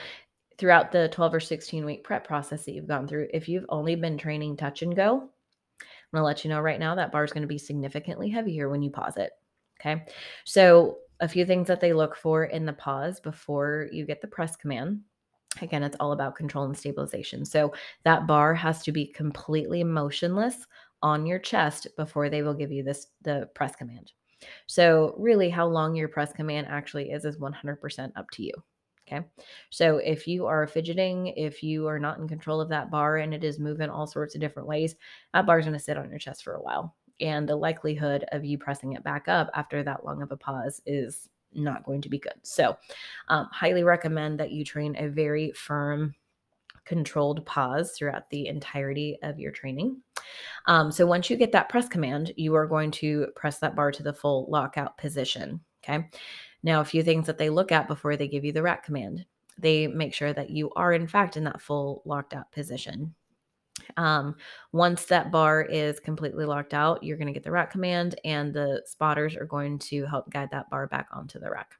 throughout 0.57 0.91
the 0.91 1.07
12 1.09 1.35
or 1.35 1.39
16 1.39 1.85
week 1.85 2.03
prep 2.03 2.27
process 2.27 2.65
that 2.65 2.73
you've 2.73 2.87
gone 2.87 3.07
through, 3.07 3.27
if 3.31 3.47
you've 3.47 3.67
only 3.69 3.95
been 3.95 4.17
training 4.17 4.57
touch 4.57 4.81
and 4.81 4.95
go, 4.95 5.21
I'm 5.21 5.27
going 6.11 6.21
to 6.21 6.23
let 6.23 6.43
you 6.43 6.49
know 6.49 6.59
right 6.59 6.79
now 6.79 6.95
that 6.95 7.11
bar 7.11 7.23
is 7.23 7.31
going 7.31 7.43
to 7.43 7.47
be 7.47 7.59
significantly 7.59 8.27
heavier 8.27 8.67
when 8.67 8.81
you 8.81 8.89
pause 8.89 9.17
it. 9.17 9.31
Okay. 9.79 10.03
So, 10.45 10.97
a 11.21 11.27
few 11.27 11.45
things 11.45 11.67
that 11.67 11.79
they 11.79 11.93
look 11.93 12.15
for 12.15 12.45
in 12.45 12.65
the 12.65 12.73
pause 12.73 13.19
before 13.19 13.87
you 13.91 14.05
get 14.05 14.19
the 14.19 14.27
press 14.27 14.55
command. 14.55 15.01
Again, 15.61 15.83
it's 15.83 15.97
all 15.99 16.13
about 16.13 16.35
control 16.35 16.65
and 16.65 16.75
stabilization. 16.75 17.45
So, 17.45 17.71
that 18.03 18.25
bar 18.25 18.55
has 18.55 18.81
to 18.83 18.91
be 18.91 19.05
completely 19.05 19.83
motionless 19.83 20.65
on 21.03 21.27
your 21.27 21.39
chest 21.39 21.87
before 21.95 22.29
they 22.29 22.41
will 22.41 22.55
give 22.55 22.71
you 22.71 22.83
this 22.83 23.07
the 23.21 23.47
press 23.53 23.75
command. 23.75 24.11
So, 24.67 25.15
really, 25.17 25.49
how 25.49 25.67
long 25.67 25.95
your 25.95 26.07
press 26.07 26.33
command 26.33 26.67
actually 26.69 27.11
is 27.11 27.25
is 27.25 27.37
100% 27.37 28.11
up 28.15 28.29
to 28.31 28.43
you. 28.43 28.53
Okay. 29.07 29.25
So, 29.69 29.97
if 29.97 30.27
you 30.27 30.45
are 30.45 30.67
fidgeting, 30.67 31.27
if 31.27 31.63
you 31.63 31.87
are 31.87 31.99
not 31.99 32.19
in 32.19 32.27
control 32.27 32.61
of 32.61 32.69
that 32.69 32.91
bar 32.91 33.17
and 33.17 33.33
it 33.33 33.43
is 33.43 33.59
moving 33.59 33.89
all 33.89 34.07
sorts 34.07 34.35
of 34.35 34.41
different 34.41 34.67
ways, 34.67 34.95
that 35.33 35.45
bar 35.45 35.59
is 35.59 35.65
going 35.65 35.77
to 35.77 35.83
sit 35.83 35.97
on 35.97 36.09
your 36.09 36.19
chest 36.19 36.43
for 36.43 36.53
a 36.53 36.61
while. 36.61 36.95
And 37.21 37.47
the 37.49 37.55
likelihood 37.55 38.25
of 38.31 38.45
you 38.45 38.57
pressing 38.57 38.93
it 38.93 39.03
back 39.03 39.27
up 39.27 39.49
after 39.53 39.83
that 39.83 40.05
long 40.05 40.21
of 40.21 40.31
a 40.31 40.37
pause 40.37 40.81
is 40.85 41.29
not 41.53 41.83
going 41.83 42.01
to 42.01 42.09
be 42.09 42.19
good. 42.19 42.35
So, 42.43 42.77
um, 43.27 43.47
highly 43.51 43.83
recommend 43.83 44.39
that 44.39 44.51
you 44.51 44.63
train 44.63 44.95
a 44.97 45.07
very 45.09 45.51
firm, 45.53 46.15
controlled 46.85 47.45
pause 47.45 47.91
throughout 47.91 48.29
the 48.29 48.47
entirety 48.47 49.17
of 49.23 49.39
your 49.39 49.51
training. 49.51 50.01
Um, 50.67 50.91
so 50.91 51.05
once 51.05 51.29
you 51.29 51.37
get 51.37 51.51
that 51.51 51.69
press 51.69 51.87
command, 51.87 52.33
you 52.35 52.55
are 52.55 52.67
going 52.67 52.91
to 52.91 53.27
press 53.35 53.59
that 53.59 53.75
bar 53.75 53.91
to 53.91 54.03
the 54.03 54.13
full 54.13 54.45
lockout 54.49 54.97
position. 54.97 55.59
Okay. 55.83 56.09
Now, 56.61 56.81
a 56.81 56.85
few 56.85 57.03
things 57.03 57.25
that 57.27 57.37
they 57.37 57.49
look 57.49 57.71
at 57.71 57.87
before 57.87 58.17
they 58.17 58.27
give 58.27 58.43
you 58.43 58.51
the 58.51 58.61
rack 58.61 58.83
command. 58.83 59.25
They 59.57 59.87
make 59.87 60.13
sure 60.13 60.33
that 60.33 60.49
you 60.49 60.71
are, 60.75 60.93
in 60.93 61.07
fact, 61.07 61.37
in 61.37 61.43
that 61.45 61.61
full 61.61 62.01
locked 62.05 62.33
out 62.33 62.51
position. 62.51 63.13
Um, 63.97 64.35
once 64.73 65.05
that 65.05 65.31
bar 65.31 65.61
is 65.61 65.99
completely 65.99 66.45
locked 66.45 66.73
out, 66.73 67.01
you're 67.01 67.17
going 67.17 67.27
to 67.27 67.33
get 67.33 67.43
the 67.43 67.51
rack 67.51 67.71
command, 67.71 68.19
and 68.25 68.53
the 68.53 68.83
spotters 68.85 69.35
are 69.35 69.45
going 69.45 69.79
to 69.79 70.05
help 70.05 70.29
guide 70.29 70.49
that 70.51 70.69
bar 70.69 70.87
back 70.87 71.07
onto 71.13 71.39
the 71.39 71.49
rack. 71.49 71.78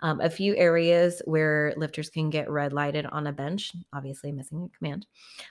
Um, 0.00 0.20
a 0.20 0.28
few 0.28 0.54
areas 0.56 1.22
where 1.24 1.72
lifters 1.76 2.10
can 2.10 2.28
get 2.28 2.50
red 2.50 2.72
lighted 2.72 3.06
on 3.06 3.26
a 3.26 3.32
bench, 3.32 3.72
obviously 3.92 4.32
missing 4.32 4.70
a 4.70 4.76
command. 4.76 5.06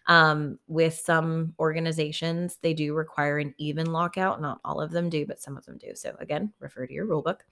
Um, 0.07 0.59
with 0.67 0.93
some 0.93 1.55
organizations, 1.59 2.57
they 2.61 2.73
do 2.73 2.93
require 2.93 3.39
an 3.39 3.55
even 3.57 3.91
lockout. 3.91 4.41
Not 4.41 4.59
all 4.63 4.79
of 4.79 4.91
them 4.91 5.09
do, 5.09 5.25
but 5.25 5.41
some 5.41 5.57
of 5.57 5.65
them 5.65 5.77
do. 5.77 5.95
So, 5.95 6.15
again, 6.19 6.53
refer 6.59 6.85
to 6.85 6.93
your 6.93 7.05
rule 7.05 7.21
book. 7.23 7.43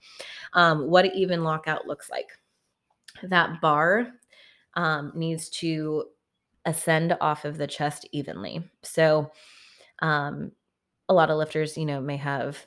Um, 0.52 0.88
what 0.88 1.04
an 1.04 1.12
even 1.14 1.42
lockout 1.42 1.86
looks 1.86 2.08
like. 2.08 2.28
That 3.24 3.60
bar 3.60 4.08
um, 4.74 5.12
needs 5.14 5.48
to 5.50 6.04
ascend 6.64 7.16
off 7.20 7.44
of 7.44 7.58
the 7.58 7.66
chest 7.66 8.06
evenly. 8.12 8.62
So, 8.82 9.32
um, 10.00 10.52
a 11.08 11.14
lot 11.14 11.30
of 11.30 11.36
lifters, 11.36 11.76
you 11.76 11.84
know, 11.84 12.00
may 12.00 12.16
have 12.16 12.64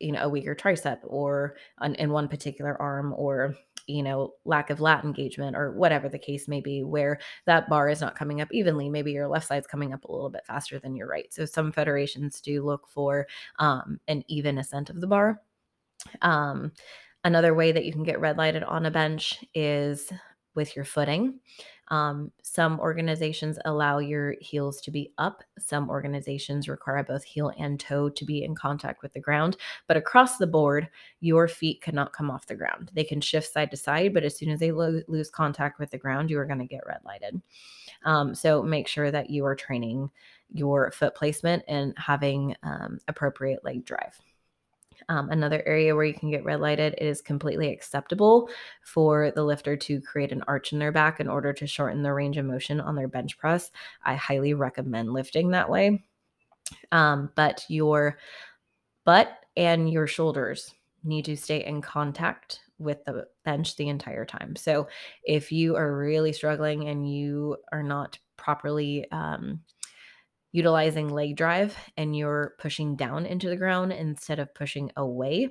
you 0.00 0.12
know 0.12 0.22
a 0.22 0.28
weaker 0.28 0.54
tricep 0.54 0.98
or 1.04 1.56
on, 1.78 1.94
in 1.96 2.10
one 2.10 2.28
particular 2.28 2.80
arm 2.80 3.14
or 3.16 3.54
you 3.86 4.02
know 4.02 4.32
lack 4.44 4.70
of 4.70 4.80
lat 4.80 5.04
engagement 5.04 5.56
or 5.56 5.72
whatever 5.72 6.08
the 6.08 6.18
case 6.18 6.48
may 6.48 6.60
be 6.60 6.82
where 6.82 7.18
that 7.46 7.68
bar 7.68 7.88
is 7.88 8.00
not 8.00 8.16
coming 8.16 8.40
up 8.40 8.48
evenly 8.52 8.88
maybe 8.88 9.12
your 9.12 9.28
left 9.28 9.46
side's 9.46 9.66
coming 9.66 9.92
up 9.92 10.04
a 10.04 10.12
little 10.12 10.30
bit 10.30 10.46
faster 10.46 10.78
than 10.78 10.96
your 10.96 11.06
right. 11.06 11.32
So 11.32 11.44
some 11.44 11.72
federations 11.72 12.40
do 12.40 12.64
look 12.64 12.88
for 12.88 13.26
um, 13.58 14.00
an 14.08 14.24
even 14.28 14.58
ascent 14.58 14.90
of 14.90 15.00
the 15.00 15.06
bar. 15.06 15.40
Um, 16.22 16.72
another 17.24 17.54
way 17.54 17.72
that 17.72 17.84
you 17.84 17.92
can 17.92 18.02
get 18.02 18.20
red 18.20 18.36
lighted 18.36 18.62
on 18.62 18.86
a 18.86 18.90
bench 18.90 19.44
is 19.54 20.12
with 20.54 20.76
your 20.76 20.84
footing 20.84 21.40
Um, 21.88 22.30
some 22.42 22.80
organizations 22.80 23.58
allow 23.64 23.98
your 23.98 24.36
heels 24.40 24.80
to 24.82 24.90
be 24.90 25.12
up. 25.18 25.42
Some 25.58 25.90
organizations 25.90 26.68
require 26.68 27.02
both 27.02 27.24
heel 27.24 27.52
and 27.58 27.78
toe 27.78 28.08
to 28.08 28.24
be 28.24 28.44
in 28.44 28.54
contact 28.54 29.02
with 29.02 29.12
the 29.12 29.20
ground. 29.20 29.56
But 29.86 29.96
across 29.96 30.38
the 30.38 30.46
board, 30.46 30.88
your 31.20 31.48
feet 31.48 31.82
cannot 31.82 32.12
come 32.12 32.30
off 32.30 32.46
the 32.46 32.54
ground. 32.54 32.90
They 32.94 33.04
can 33.04 33.20
shift 33.20 33.52
side 33.52 33.70
to 33.70 33.76
side, 33.76 34.14
but 34.14 34.24
as 34.24 34.36
soon 34.36 34.50
as 34.50 34.60
they 34.60 34.72
lo- 34.72 35.02
lose 35.08 35.30
contact 35.30 35.78
with 35.78 35.90
the 35.90 35.98
ground, 35.98 36.30
you 36.30 36.38
are 36.38 36.46
going 36.46 36.58
to 36.58 36.64
get 36.64 36.86
red 36.86 37.00
lighted. 37.04 37.40
Um, 38.04 38.34
so 38.34 38.62
make 38.62 38.88
sure 38.88 39.10
that 39.10 39.30
you 39.30 39.44
are 39.44 39.54
training 39.54 40.10
your 40.52 40.90
foot 40.92 41.14
placement 41.14 41.64
and 41.68 41.94
having 41.98 42.54
um, 42.62 42.98
appropriate 43.08 43.64
leg 43.64 43.84
drive. 43.84 44.18
Um, 45.08 45.30
another 45.30 45.62
area 45.66 45.94
where 45.94 46.04
you 46.04 46.14
can 46.14 46.30
get 46.30 46.44
red 46.44 46.60
lighted, 46.60 46.94
it 46.94 47.02
is 47.02 47.20
completely 47.20 47.72
acceptable 47.72 48.48
for 48.82 49.30
the 49.30 49.42
lifter 49.42 49.76
to 49.76 50.00
create 50.00 50.32
an 50.32 50.42
arch 50.46 50.72
in 50.72 50.78
their 50.78 50.92
back 50.92 51.20
in 51.20 51.28
order 51.28 51.52
to 51.52 51.66
shorten 51.66 52.02
the 52.02 52.12
range 52.12 52.36
of 52.36 52.46
motion 52.46 52.80
on 52.80 52.94
their 52.94 53.08
bench 53.08 53.36
press. 53.38 53.70
I 54.04 54.14
highly 54.14 54.54
recommend 54.54 55.12
lifting 55.12 55.50
that 55.50 55.70
way. 55.70 56.04
Um, 56.92 57.30
but 57.34 57.64
your 57.68 58.18
butt 59.04 59.30
and 59.56 59.90
your 59.90 60.06
shoulders 60.06 60.74
need 61.02 61.26
to 61.26 61.36
stay 61.36 61.64
in 61.64 61.82
contact 61.82 62.60
with 62.78 63.04
the 63.04 63.26
bench 63.44 63.76
the 63.76 63.88
entire 63.88 64.24
time. 64.24 64.56
So 64.56 64.88
if 65.24 65.52
you 65.52 65.76
are 65.76 65.96
really 65.96 66.32
struggling 66.32 66.88
and 66.88 67.08
you 67.10 67.56
are 67.72 67.82
not 67.82 68.18
properly 68.36 69.06
um, 69.12 69.60
utilizing 70.54 71.08
leg 71.08 71.36
drive 71.36 71.76
and 71.96 72.16
you're 72.16 72.54
pushing 72.58 72.94
down 72.94 73.26
into 73.26 73.48
the 73.48 73.56
ground 73.56 73.92
instead 73.92 74.38
of 74.38 74.54
pushing 74.54 74.88
away, 74.96 75.48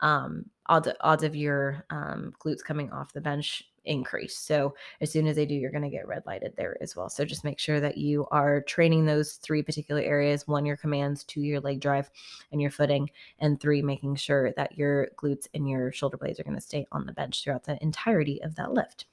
um, 0.00 0.44
odds, 0.66 0.88
odds 1.00 1.24
of 1.24 1.34
your 1.34 1.86
um, 1.88 2.34
glutes 2.38 2.62
coming 2.62 2.92
off 2.92 3.14
the 3.14 3.20
bench 3.20 3.64
increase. 3.86 4.36
So 4.36 4.74
as 5.00 5.10
soon 5.10 5.26
as 5.26 5.36
they 5.36 5.46
do, 5.46 5.54
you're 5.54 5.70
going 5.70 5.84
to 5.84 5.88
get 5.88 6.06
red 6.06 6.24
lighted 6.26 6.52
there 6.54 6.76
as 6.82 6.94
well. 6.94 7.08
So 7.08 7.24
just 7.24 7.44
make 7.44 7.58
sure 7.58 7.80
that 7.80 7.96
you 7.96 8.26
are 8.30 8.60
training 8.60 9.06
those 9.06 9.32
three 9.36 9.62
particular 9.62 10.02
areas 10.02 10.46
one, 10.46 10.66
your 10.66 10.76
commands, 10.76 11.24
two, 11.24 11.40
your 11.40 11.60
leg 11.60 11.80
drive 11.80 12.10
and 12.52 12.60
your 12.60 12.70
footing, 12.70 13.08
and 13.38 13.58
three, 13.58 13.80
making 13.80 14.16
sure 14.16 14.52
that 14.58 14.76
your 14.76 15.08
glutes 15.16 15.46
and 15.54 15.66
your 15.66 15.92
shoulder 15.92 16.18
blades 16.18 16.38
are 16.38 16.44
going 16.44 16.56
to 16.56 16.60
stay 16.60 16.86
on 16.92 17.06
the 17.06 17.12
bench 17.12 17.42
throughout 17.42 17.64
the 17.64 17.82
entirety 17.82 18.42
of 18.42 18.54
that 18.56 18.74
lift. 18.74 19.06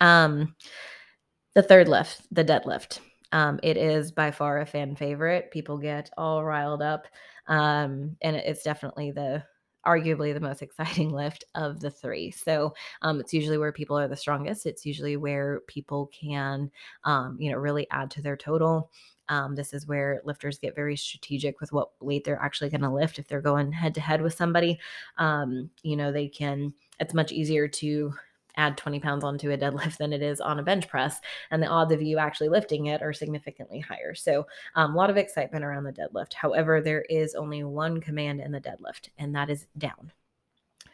Um, 0.00 0.56
the 1.54 1.62
third 1.62 1.86
lift, 1.86 2.22
the 2.32 2.46
deadlift. 2.46 3.00
Um, 3.32 3.60
it 3.62 3.76
is 3.76 4.12
by 4.12 4.30
far 4.30 4.60
a 4.60 4.66
fan 4.66 4.96
favorite. 4.96 5.50
People 5.50 5.78
get 5.78 6.10
all 6.16 6.44
riled 6.44 6.82
up. 6.82 7.06
Um, 7.46 8.16
and 8.22 8.36
it's 8.36 8.62
definitely 8.62 9.10
the 9.10 9.44
arguably 9.86 10.34
the 10.34 10.40
most 10.40 10.62
exciting 10.62 11.10
lift 11.10 11.44
of 11.54 11.80
the 11.80 11.90
three. 11.90 12.30
So 12.30 12.74
um, 13.02 13.20
it's 13.20 13.32
usually 13.32 13.58
where 13.58 13.72
people 13.72 13.98
are 13.98 14.08
the 14.08 14.16
strongest. 14.16 14.66
It's 14.66 14.84
usually 14.86 15.16
where 15.16 15.60
people 15.66 16.10
can, 16.18 16.70
um, 17.04 17.36
you 17.40 17.50
know, 17.50 17.58
really 17.58 17.86
add 17.90 18.10
to 18.12 18.22
their 18.22 18.36
total. 18.36 18.90
Um, 19.30 19.54
this 19.54 19.74
is 19.74 19.86
where 19.86 20.22
lifters 20.24 20.58
get 20.58 20.74
very 20.74 20.96
strategic 20.96 21.60
with 21.60 21.70
what 21.72 21.90
weight 22.00 22.24
they're 22.24 22.40
actually 22.40 22.70
going 22.70 22.80
to 22.80 22.90
lift. 22.90 23.18
If 23.18 23.28
they're 23.28 23.42
going 23.42 23.72
head 23.72 23.94
to 23.94 24.00
head 24.00 24.22
with 24.22 24.34
somebody, 24.34 24.78
um, 25.18 25.70
you 25.82 25.96
know, 25.96 26.12
they 26.12 26.28
can. 26.28 26.72
It's 26.98 27.14
much 27.14 27.30
easier 27.30 27.68
to 27.68 28.12
add 28.58 28.76
20 28.76 29.00
pounds 29.00 29.24
onto 29.24 29.50
a 29.50 29.56
deadlift 29.56 29.96
than 29.96 30.12
it 30.12 30.20
is 30.20 30.40
on 30.40 30.58
a 30.58 30.62
bench 30.62 30.88
press. 30.88 31.20
And 31.50 31.62
the 31.62 31.68
odds 31.68 31.92
of 31.92 32.02
you 32.02 32.18
actually 32.18 32.50
lifting 32.50 32.86
it 32.86 33.00
are 33.00 33.12
significantly 33.12 33.80
higher. 33.80 34.14
So, 34.14 34.46
um, 34.74 34.92
a 34.92 34.96
lot 34.96 35.10
of 35.10 35.16
excitement 35.16 35.64
around 35.64 35.84
the 35.84 35.92
deadlift. 35.92 36.34
However, 36.34 36.80
there 36.80 37.02
is 37.02 37.34
only 37.34 37.64
one 37.64 38.00
command 38.00 38.40
in 38.40 38.52
the 38.52 38.60
deadlift, 38.60 39.08
and 39.16 39.34
that 39.34 39.48
is 39.48 39.66
down. 39.78 40.12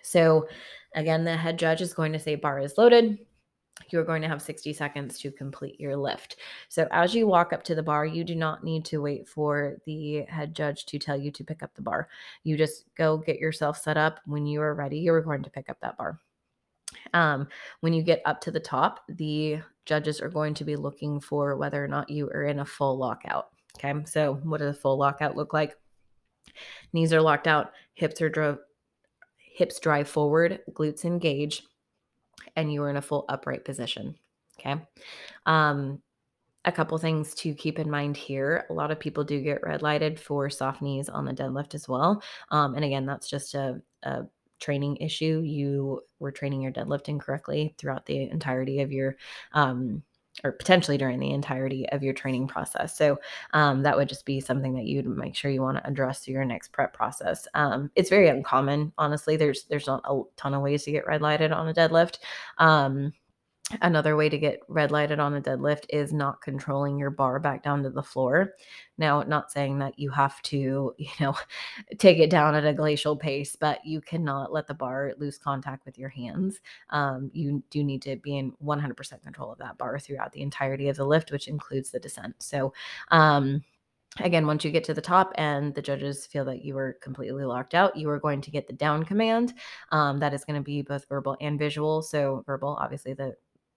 So, 0.03 0.49
again, 0.95 1.25
the 1.25 1.37
head 1.37 1.59
judge 1.59 1.81
is 1.81 1.95
going 1.95 2.13
to 2.13 2.19
say 2.19 2.35
bar 2.35 2.61
is 2.61 2.77
loaded. 2.77 3.19
You're 3.91 4.05
going 4.05 4.23
to 4.23 4.29
have 4.29 4.41
60 4.41 4.73
seconds 4.73 5.19
to 5.19 5.33
complete 5.33 5.81
your 5.81 5.97
lift. 5.97 6.37
So, 6.69 6.87
as 6.93 7.15
you 7.15 7.27
walk 7.27 7.53
up 7.53 7.65
to 7.65 7.75
the 7.75 7.83
bar, 7.83 8.05
you 8.05 8.23
do 8.23 8.35
not 8.35 8.63
need 8.63 8.85
to 8.87 9.01
wait 9.01 9.27
for 9.27 9.79
the 9.87 10.25
head 10.29 10.55
judge 10.55 10.85
to 10.87 10.99
tell 10.99 11.17
you 11.17 11.31
to 11.33 11.45
pick 11.45 11.63
up 11.63 11.75
the 11.75 11.83
bar. 11.83 12.09
You 12.45 12.57
just 12.57 12.85
go 12.97 13.17
get 13.17 13.39
yourself 13.39 13.79
set 13.79 13.97
up. 13.97 14.21
When 14.27 14.47
you 14.47 14.61
are 14.61 14.75
ready, 14.75 14.99
you're 14.99 15.23
going 15.23 15.43
to 15.43 15.51
pick 15.51 15.71
up 15.71 15.81
that 15.81 15.97
bar. 15.97 16.21
Um, 17.13 17.49
when 17.81 17.93
you 17.93 18.03
get 18.03 18.23
up 18.25 18.41
to 18.43 18.51
the 18.51 18.61
top, 18.61 19.01
the 19.09 19.61
judges 19.85 20.21
are 20.21 20.29
going 20.29 20.55
to 20.55 20.65
be 20.65 20.77
looking 20.77 21.21
for 21.21 21.57
whether 21.57 21.83
or 21.85 21.89
not 21.89 22.11
you 22.11 22.29
are 22.29 22.45
in 22.45 22.61
a 22.61 22.65
full 22.65 22.97
lockout. 22.97 23.49
Okay, 23.77 23.93
so 24.07 24.35
what 24.45 24.59
does 24.59 24.77
a 24.77 24.81
full 24.81 24.97
lockout 24.97 25.37
look 25.37 25.53
like? 25.53 25.77
Knees 26.93 27.13
are 27.13 27.21
locked 27.21 27.47
out, 27.47 27.73
hips 27.95 28.21
are 28.23 28.29
drive, 28.29 28.59
hips 29.39 29.81
drive 29.81 30.09
forward, 30.09 30.61
glutes 30.73 31.05
engage, 31.05 31.65
and 32.57 32.73
you 32.73 32.83
are 32.83 32.91
in 32.91 32.97
a 32.97 33.03
full 33.03 33.25
upright 33.29 33.65
position. 33.65 34.15
Okay. 34.59 34.77
Um, 35.47 36.01
a 36.65 36.73
couple 36.73 36.97
things 36.97 37.35
to 37.35 37.53
keep 37.55 37.79
in 37.79 37.91
mind 37.91 38.17
here. 38.17 38.65
A 38.71 38.73
lot 38.73 38.91
of 38.91 38.99
people 38.99 39.23
do 39.23 39.41
get 39.43 39.63
red 39.63 39.83
lighted 39.83 40.19
for 40.19 40.49
soft 40.49 40.81
knees 40.81 41.09
on 41.09 41.25
the 41.25 41.33
deadlift 41.33 41.75
as 41.75 41.89
well. 41.89 42.23
Um, 42.51 42.75
and 42.75 42.85
again, 42.85 43.05
that's 43.05 43.29
just 43.29 43.55
a, 43.55 43.83
a 44.03 44.23
training 44.61 44.97
issue, 44.97 45.43
you 45.45 46.03
were 46.19 46.33
training 46.33 46.63
your 46.63 46.73
deadlift 46.73 47.09
incorrectly 47.09 47.75
throughout 47.79 48.07
the 48.07 48.31
entirety 48.31 48.81
of 48.81 48.93
your 48.93 49.17
um, 49.53 50.03
or 50.43 50.53
potentially 50.53 50.99
during 50.99 51.21
the 51.21 51.31
entirety 51.31 51.89
of 51.91 52.03
your 52.03 52.13
training 52.13 52.49
process. 52.49 52.97
So 52.97 53.21
um, 53.53 53.83
that 53.85 53.97
would 53.97 54.09
just 54.09 54.27
be 54.27 54.41
something 54.41 54.75
that 54.75 54.85
you'd 54.85 55.07
make 55.07 55.37
sure 55.37 55.51
you 55.51 55.63
want 55.63 55.79
to 55.79 55.87
address 55.87 56.21
through 56.21 56.35
your 56.35 56.45
next 56.45 56.73
prep 56.73 56.93
process. 56.93 57.47
Um, 57.55 57.91
it's 57.95 58.11
very 58.11 58.29
uncommon, 58.29 58.93
honestly. 58.99 59.37
There's 59.37 59.65
there's 59.65 59.87
not 59.87 60.03
a 60.05 60.23
ton 60.37 60.55
of 60.55 60.63
ways 60.63 60.83
to 60.85 60.93
get 60.93 61.07
red 61.07 61.23
lighted 61.23 61.53
on 61.53 61.69
a 61.69 61.75
deadlift. 61.75 62.19
Um, 62.59 63.13
Another 63.81 64.15
way 64.15 64.29
to 64.29 64.37
get 64.37 64.61
red 64.69 64.91
lighted 64.91 65.19
on 65.19 65.35
a 65.35 65.41
deadlift 65.41 65.87
is 65.89 66.13
not 66.13 66.43
controlling 66.43 66.99
your 66.99 67.09
bar 67.09 67.41
back 67.41 67.63
down 67.63 67.83
to 67.83 67.91
the 67.91 68.03
floor. 68.03 68.53
Now, 68.99 69.23
not 69.23 69.51
saying 69.51 69.79
that 69.79 69.99
you 69.99 70.11
have 70.11 70.41
to, 70.43 70.95
you 70.99 71.09
know, 71.19 71.35
take 71.99 72.19
it 72.19 72.29
down 72.29 72.55
at 72.55 72.67
a 72.67 72.75
glacial 72.75 73.17
pace, 73.17 73.57
but 73.57 73.85
you 73.85 74.03
cannot 74.03 74.53
let 74.53 74.67
the 74.67 74.75
bar 74.75 75.15
lose 75.17 75.39
contact 75.39 75.87
with 75.87 75.99
your 75.99 76.11
hands. 76.11 76.61
Um, 76.91 77.31
you 77.33 77.63
do 77.71 77.83
need 77.83 78.03
to 78.03 78.17
be 78.17 78.37
in 78.37 78.53
100% 78.63 79.23
control 79.23 79.53
of 79.53 79.59
that 79.59 79.79
bar 79.79 79.99
throughout 79.99 80.33
the 80.33 80.43
entirety 80.43 80.91
of 80.91 80.97
the 80.97 81.07
lift, 81.07 81.33
which 81.33 81.49
includes 81.49 81.91
the 81.91 82.01
descent. 82.01 82.43
So, 82.43 82.75
um, 83.11 83.65
again, 84.21 84.47
once 84.47 84.63
you 84.65 84.71
get 84.71 84.85
to 84.85 84.95
the 84.95 85.01
top 85.01 85.33
and 85.37 85.75
the 85.75 85.83
judges 85.83 86.27
feel 86.27 86.45
that 86.45 86.65
you 86.65 86.77
are 86.77 86.99
completely 87.01 87.45
locked 87.45 87.75
out, 87.75 87.97
you 87.97 88.11
are 88.11 88.21
going 88.21 88.43
to 88.43 88.51
get 88.51 88.67
the 88.67 88.75
down 88.75 89.05
command. 89.05 89.55
Um, 89.91 90.19
that 90.19 90.35
is 90.35 90.45
going 90.45 90.61
to 90.61 90.65
be 90.65 90.83
both 90.83 91.09
verbal 91.09 91.37
and 91.41 91.59
visual. 91.59 92.03
So, 92.03 92.43
verbal, 92.47 92.77
obviously, 92.79 93.15
the 93.15 93.35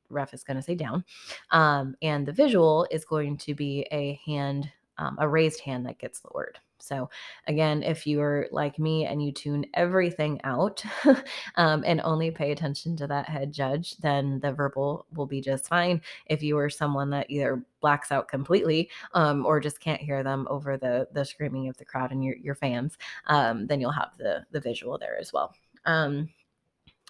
ref 0.10 0.34
is 0.34 0.44
going 0.44 0.58
to 0.58 0.64
say 0.64 0.76
down. 0.76 1.04
Um, 1.52 1.96
and 2.02 2.26
the 2.26 2.34
visual 2.34 2.88
is 2.92 3.06
going 3.06 3.38
to 3.40 3.54
be 3.54 3.88
a 3.92 4.20
hand, 4.26 4.70
um, 4.98 5.18
a 5.20 5.28
raised 5.28 5.62
hand 5.62 5.86
that 5.86 6.00
gets 6.00 6.22
lowered. 6.24 6.60
So, 6.80 7.10
again, 7.48 7.84
if 7.84 8.08
you're 8.08 8.48
like 8.52 8.80
me 8.80 9.06
and 9.06 9.24
you 9.24 9.32
tune 9.32 9.66
everything 9.74 10.40
out 10.44 10.84
um, 11.56 11.84
and 11.86 12.02
only 12.04 12.32
pay 12.32 12.52
attention 12.52 12.96
to 12.98 13.08
that 13.08 13.28
head 13.28 13.52
judge, 13.52 13.98
then 13.98 14.40
the 14.40 14.54
verbal 14.54 15.06
will 15.14 15.26
be 15.26 15.42
just 15.42 15.68
fine. 15.68 16.02
If 16.28 16.44
you 16.44 16.58
are 16.58 16.70
someone 16.70 17.10
that 17.12 17.30
either 17.30 17.64
blacks 17.82 18.12
out 18.12 18.28
completely 18.28 18.90
um, 19.14 19.46
or 19.46 19.60
just 19.60 19.80
can't 19.80 20.02
hear 20.02 20.24
them 20.24 20.48
over 20.50 20.78
the 20.78 21.08
the 21.12 21.26
screaming 21.26 21.68
of 21.68 21.78
the 21.78 21.86
crowd 21.86 22.12
and 22.12 22.24
your 22.24 22.36
your 22.38 22.56
fans, 22.56 22.98
um, 23.28 23.68
then 23.68 23.82
you'll 23.82 23.92
have 23.92 24.12
the 24.18 24.46
the 24.52 24.60
visual 24.60 24.98
there 24.98 25.18
as 25.20 25.34
well. 25.34 25.54
Um, 25.86 26.30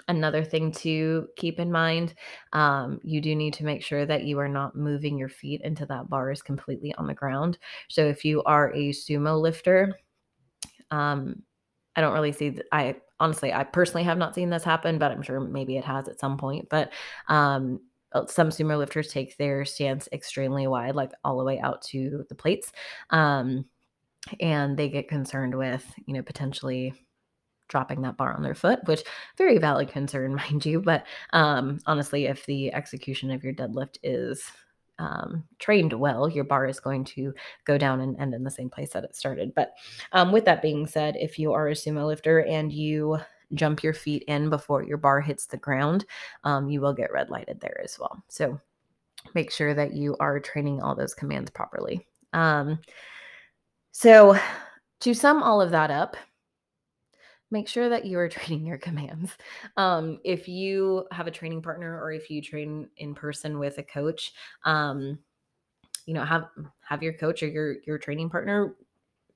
Another 0.07 0.43
thing 0.43 0.71
to 0.73 1.27
keep 1.36 1.60
in 1.60 1.71
mind, 1.71 2.13
um, 2.53 2.99
you 3.03 3.19
do 3.19 3.36
need 3.36 3.53
to 3.55 3.65
make 3.65 3.83
sure 3.83 4.05
that 4.05 4.23
you 4.23 4.39
are 4.39 4.47
not 4.47 4.75
moving 4.75 5.17
your 5.17 5.29
feet 5.29 5.62
until 5.63 5.88
that 5.88 6.10
bar 6.10 6.31
is 6.31 6.41
completely 6.41 6.93
on 6.95 7.07
the 7.07 7.13
ground. 7.13 7.57
So 7.89 8.05
if 8.05 8.23
you 8.23 8.41
are 8.43 8.71
a 8.73 8.89
sumo 8.89 9.39
lifter, 9.41 9.97
um, 10.91 11.43
I 11.95 12.01
don't 12.01 12.13
really 12.13 12.31
see. 12.31 12.51
Th- 12.51 12.65
I 12.71 12.95
honestly, 13.19 13.51
I 13.51 13.63
personally 13.63 14.03
have 14.03 14.17
not 14.17 14.36
seen 14.36 14.49
this 14.49 14.63
happen, 14.63 14.99
but 14.99 15.12
I'm 15.12 15.23
sure 15.23 15.39
maybe 15.39 15.77
it 15.77 15.86
has 15.86 16.07
at 16.07 16.19
some 16.19 16.38
point. 16.38 16.69
But 16.69 16.93
um, 17.27 17.81
uh, 18.13 18.27
some 18.27 18.49
sumo 18.49 18.77
lifters 18.77 19.12
take 19.12 19.36
their 19.38 19.65
stance 19.65 20.07
extremely 20.12 20.67
wide, 20.67 20.95
like 20.95 21.12
all 21.23 21.38
the 21.38 21.43
way 21.43 21.60
out 21.60 21.81
to 21.83 22.25
the 22.29 22.36
plates, 22.36 22.71
um, 23.10 23.65
and 24.39 24.77
they 24.77 24.89
get 24.89 25.10
concerned 25.10 25.55
with, 25.55 25.86
you 26.05 26.13
know, 26.13 26.21
potentially 26.21 26.93
dropping 27.67 28.01
that 28.01 28.17
bar 28.17 28.34
on 28.34 28.43
their 28.43 28.56
foot, 28.56 28.80
which 28.86 29.03
very 29.38 29.58
valid 29.58 29.89
concern, 29.89 30.36
mind 30.49 30.65
you. 30.65 30.82
But 30.82 31.06
um, 31.34 31.80
honestly, 31.86 32.25
if 32.25 32.45
the 32.45 32.73
execution 32.73 33.32
of 33.32 33.43
your 33.43 33.53
deadlift 33.53 33.97
is 34.03 34.43
um, 34.99 35.43
trained 35.60 35.93
well, 35.93 36.27
your 36.30 36.43
bar 36.43 36.65
is 36.65 36.80
going 36.80 37.03
to 37.06 37.34
go 37.65 37.77
down 37.77 38.01
and 38.01 38.19
end 38.19 38.34
in 38.34 38.43
the 38.43 38.51
same 38.51 38.69
place 38.69 38.91
that 38.91 39.03
it 39.03 39.15
started. 39.15 39.53
But 39.53 39.73
um, 40.12 40.32
with 40.32 40.45
that 40.45 40.62
being 40.62 40.88
said, 40.88 41.15
if 41.17 41.38
you 41.38 41.53
are 41.53 41.67
a 41.67 41.73
sumo 41.73 42.08
lifter 42.08 42.43
and 42.45 42.71
you 42.71 43.19
jump 43.53 43.84
your 43.84 43.93
feet 43.93 44.23
in 44.27 44.49
before 44.49 44.84
your 44.84 44.97
bar 44.97 45.21
hits 45.21 45.45
the 45.45 45.58
ground, 45.58 46.06
um, 46.43 46.69
you 46.69 46.82
will 46.82 46.93
get 46.93 47.12
red 47.12 47.30
lighted 47.30 47.60
there 47.60 47.80
as 47.84 47.97
well. 47.99 48.23
So 48.27 48.60
make 49.34 49.51
sure 49.51 49.73
that 49.73 49.93
you 49.93 50.15
are 50.19 50.39
training 50.39 50.82
all 50.82 50.95
those 50.95 51.13
commands 51.13 51.51
properly. 51.51 52.08
Um, 52.34 52.80
so 53.91 54.38
to 55.01 55.13
sum 55.13 55.43
all 55.43 55.62
of 55.62 55.71
that 55.71 55.91
up, 55.91 56.17
make 57.51 57.67
sure 57.67 57.89
that 57.89 58.05
you 58.05 58.19
are 58.19 58.29
training 58.29 58.65
your 58.65 58.77
commands. 58.77 59.31
Um, 59.75 60.19
if 60.23 60.47
you 60.47 61.05
have 61.12 61.27
a 61.27 61.31
training 61.31 61.62
partner 61.62 62.01
or 62.01 62.12
if 62.12 62.29
you 62.29 62.41
train 62.41 62.89
in 62.97 63.15
person 63.15 63.60
with 63.60 63.77
a 63.77 63.83
coach, 63.83 64.33
um, 64.65 65.19
you 66.05 66.13
know, 66.13 66.23
have 66.23 66.45
have 66.88 67.03
your 67.03 67.13
coach 67.13 67.43
or 67.43 67.47
your 67.47 67.75
your 67.86 67.97
training 67.97 68.29
partner 68.29 68.75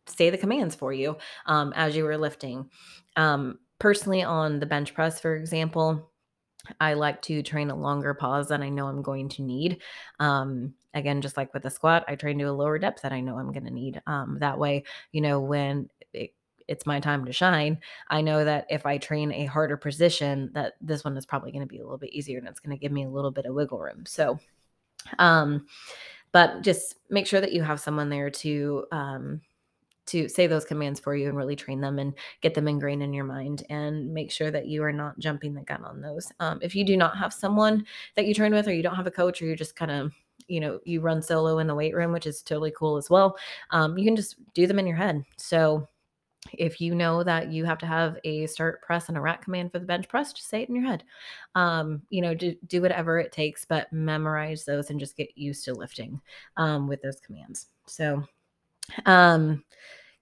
say 0.08 0.30
the 0.30 0.38
commands 0.38 0.76
for 0.76 0.94
you 0.94 1.18
um, 1.46 1.74
as 1.76 1.96
you 1.96 2.04
were 2.04 2.18
lifting. 2.18 2.70
Um, 3.18 3.60
personally, 3.80 4.24
on 4.24 4.60
the 4.60 4.66
bench 4.66 4.94
press, 4.94 5.20
for 5.20 5.36
example, 5.36 6.12
I 6.80 6.94
like 6.94 7.22
to 7.24 7.42
train 7.44 7.70
a 7.70 7.76
longer 7.76 8.14
pause 8.14 8.50
than 8.50 8.62
I 8.62 8.70
know 8.70 8.88
I'm 8.88 9.02
going 9.02 9.30
to 9.30 9.42
need. 9.42 9.82
Um, 10.20 10.74
again, 10.94 11.22
just 11.22 11.38
like 11.38 11.54
with 11.54 11.64
the 11.64 11.70
squat, 11.70 12.06
I 12.08 12.16
train 12.16 12.38
to 12.40 12.46
a 12.46 12.52
lower 12.52 12.78
depth 12.78 13.02
that 13.02 13.14
I 13.14 13.22
know 13.22 13.38
I'm 13.38 13.52
going 13.52 13.66
to 13.66 13.72
need. 13.72 14.02
Um, 14.06 14.38
that 14.40 14.60
way, 14.60 14.84
you 15.12 15.22
know, 15.22 15.40
when 15.40 15.90
it, 16.14 16.34
it's 16.72 16.86
my 16.86 17.02
time 17.02 17.26
to 17.26 17.34
shine, 17.34 17.78
I 18.08 18.22
know 18.22 18.46
that 18.46 18.66
if 18.70 18.86
I 18.86 18.98
train 18.98 19.34
a 19.34 19.46
harder 19.46 19.76
position, 19.76 20.50
that 20.54 20.76
this 20.80 21.04
one 21.04 21.18
is 21.18 21.26
probably 21.26 21.52
going 21.52 21.68
to 21.68 21.68
be 21.68 21.80
a 21.80 21.84
little 21.84 21.98
bit 21.98 22.14
easier 22.14 22.40
and 22.40 22.48
it's 22.48 22.62
going 22.62 22.76
to 22.76 22.80
give 22.80 22.94
me 22.94 23.04
a 23.04 23.10
little 23.10 23.30
bit 23.30 23.46
of 23.46 23.54
wiggle 23.54 23.78
room. 23.78 24.06
So, 24.08 24.40
um, 25.20 25.66
but 26.32 26.62
just 26.62 26.96
make 27.10 27.28
sure 27.28 27.42
that 27.42 27.52
you 27.52 27.62
have 27.62 27.82
someone 27.82 28.10
there 28.10 28.30
to 28.30 28.86
um, 28.94 29.42
to 30.08 30.30
say 30.30 30.48
those 30.48 30.64
commands 30.64 31.00
for 31.00 31.14
you 31.14 31.28
and 31.28 31.38
really 31.38 31.58
train 31.58 31.82
them 31.82 32.00
and 32.00 32.14
get 32.42 32.54
them 32.54 32.70
ingrained 32.70 33.04
in 33.04 33.14
your 33.14 33.26
mind 33.26 33.64
and 33.70 34.12
make 34.14 34.32
sure 34.32 34.50
that 34.50 34.68
you 34.68 34.82
are 34.84 34.94
not 34.94 35.20
jumping 35.20 35.54
the 35.54 35.62
gun 35.62 35.84
on 35.84 36.02
those. 36.02 36.32
Um, 36.40 36.60
if 36.62 36.74
you 36.74 36.86
do 36.86 36.98
not 36.98 37.18
have 37.18 37.34
someone 37.34 37.86
that 38.16 38.26
you 38.26 38.34
train 38.34 38.54
with, 38.54 38.68
or 38.68 38.74
you 38.74 38.82
don't 38.82 38.96
have 38.96 39.08
a 39.08 39.12
coach, 39.12 39.42
or 39.42 39.46
you're 39.46 39.56
just 39.58 39.76
kind 39.76 39.92
of 39.92 40.14
you 40.48 40.62
know 40.62 40.80
you 40.86 41.02
run 41.02 41.22
solo 41.22 41.60
in 41.60 41.68
the 41.68 41.76
weight 41.76 41.96
room, 41.96 42.14
which 42.14 42.28
is 42.28 42.42
totally 42.42 42.72
cool 42.72 42.96
as 42.96 43.10
well. 43.10 43.36
Um, 43.72 43.98
you 43.98 44.06
can 44.06 44.16
just 44.16 44.38
do 44.54 44.68
them 44.68 44.80
in 44.80 44.88
your 44.88 44.96
head. 44.96 45.22
So 45.36 45.86
if 46.54 46.82
you 46.82 46.96
know 46.96 47.24
that 47.24 47.52
you 47.52 47.66
have 47.66 47.78
to 47.80 47.86
have 47.86 48.18
a 48.24 48.48
start 48.48 48.82
press 48.82 49.08
and 49.08 49.18
a 49.18 49.22
rack 49.22 49.44
command 49.44 49.72
for 49.72 49.80
the 49.80 49.86
bench 49.86 50.08
press, 50.08 50.34
just 50.34 50.50
say 50.50 50.64
it 50.64 50.70
in 50.70 50.76
your 50.76 50.86
head. 50.86 51.04
Um, 51.56 52.02
you 52.10 52.22
know, 52.22 52.34
do, 52.34 52.56
do 52.68 52.82
whatever 52.82 53.20
it 53.20 53.32
takes, 53.32 53.66
but 53.66 53.92
memorize 53.92 54.66
those 54.66 54.90
and 54.90 55.00
just 55.00 55.18
get 55.18 55.38
used 55.38 55.66
to 55.66 55.74
lifting 55.74 56.22
um, 56.58 56.88
with 56.88 57.02
those 57.02 57.20
commands. 57.20 57.68
So, 57.86 58.24
um, 59.06 59.64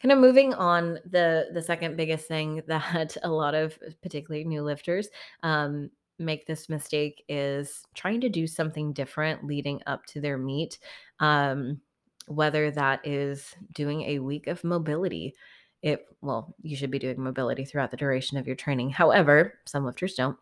kind 0.01 0.11
of 0.11 0.19
moving 0.19 0.53
on, 0.53 0.99
the 1.09 1.47
the 1.53 1.61
second 1.61 1.97
biggest 1.97 2.27
thing 2.27 2.61
that 2.67 3.17
a 3.23 3.29
lot 3.29 3.55
of 3.55 3.77
particularly 4.01 4.45
new 4.45 4.61
lifters 4.61 5.09
um, 5.43 5.89
make 6.17 6.45
this 6.45 6.69
mistake 6.69 7.23
is 7.29 7.83
trying 7.93 8.21
to 8.21 8.29
do 8.29 8.45
something 8.45 8.93
different 8.93 9.45
leading 9.45 9.81
up 9.87 10.05
to 10.07 10.21
their 10.21 10.37
meet. 10.37 10.79
Um, 11.19 11.81
whether 12.29 12.69
that 12.69 13.05
is 13.05 13.55
doing 13.73 14.03
a 14.03 14.19
week 14.19 14.45
of 14.45 14.63
mobility 14.63 15.33
it 15.81 16.05
well 16.21 16.53
you 16.61 16.75
should 16.75 16.91
be 16.91 16.99
doing 16.99 17.21
mobility 17.21 17.63
throughout 17.63 17.91
the 17.91 17.97
duration 17.97 18.37
of 18.37 18.47
your 18.47 18.55
training. 18.55 18.89
However 18.89 19.59
some 19.65 19.85
lifters 19.85 20.15
don't. 20.15 20.37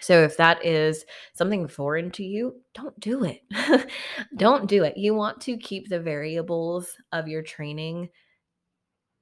So 0.00 0.22
if 0.22 0.36
that 0.38 0.64
is 0.64 1.04
something 1.34 1.68
foreign 1.68 2.10
to 2.12 2.24
you 2.24 2.56
don't 2.74 2.98
do 3.00 3.24
it. 3.24 3.42
Don't 4.36 4.66
do 4.66 4.84
it. 4.84 4.96
You 4.96 5.14
want 5.14 5.40
to 5.42 5.58
keep 5.58 5.88
the 5.88 6.00
variables 6.00 6.96
of 7.12 7.28
your 7.28 7.42
training 7.42 8.08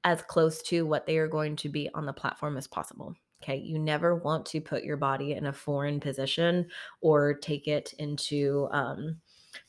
as 0.05 0.23
close 0.23 0.63
to 0.63 0.87
what 0.87 1.07
they 1.07 1.19
are 1.19 1.27
going 1.27 1.57
to 1.57 1.69
be 1.69 1.89
on 1.95 2.07
the 2.07 2.13
platform 2.13 2.57
as 2.57 2.69
possible 2.69 3.17
okay? 3.43 3.57
You 3.57 3.79
never 3.79 4.17
want 4.17 4.47
to 4.47 4.61
put 4.61 4.85
your 4.85 4.97
body 4.97 5.33
in 5.33 5.47
a 5.47 5.53
foreign 5.53 6.01
position 6.01 6.67
or 7.01 7.35
take 7.35 7.69
it 7.69 7.95
into 7.99 8.69
um, 8.73 9.17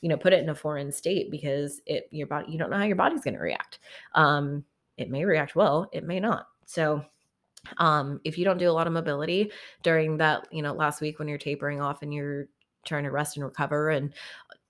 you 0.00 0.08
know 0.08 0.16
put 0.16 0.32
it 0.32 0.42
in 0.42 0.50
a 0.50 0.54
foreign 0.54 0.92
state 0.92 1.30
because 1.30 1.80
it 1.86 2.08
your 2.10 2.26
body 2.26 2.50
you 2.50 2.58
don't 2.58 2.70
know 2.70 2.78
how 2.78 2.84
your 2.84 2.96
body's 2.96 3.22
going 3.22 3.34
to 3.34 3.40
react. 3.40 3.78
Um, 4.14 4.64
it 5.00 5.10
may 5.10 5.24
react 5.24 5.56
well, 5.56 5.88
it 5.92 6.04
may 6.04 6.20
not. 6.20 6.46
So 6.66 7.04
um, 7.78 8.20
if 8.24 8.38
you 8.38 8.44
don't 8.44 8.58
do 8.58 8.70
a 8.70 8.72
lot 8.72 8.86
of 8.86 8.92
mobility 8.92 9.50
during 9.82 10.16
that, 10.18 10.46
you 10.50 10.62
know, 10.62 10.72
last 10.72 11.00
week 11.00 11.18
when 11.18 11.28
you're 11.28 11.38
tapering 11.38 11.80
off 11.80 12.02
and 12.02 12.12
you're 12.12 12.48
trying 12.86 13.04
to 13.04 13.10
rest 13.10 13.36
and 13.36 13.44
recover 13.44 13.90
and, 13.90 14.12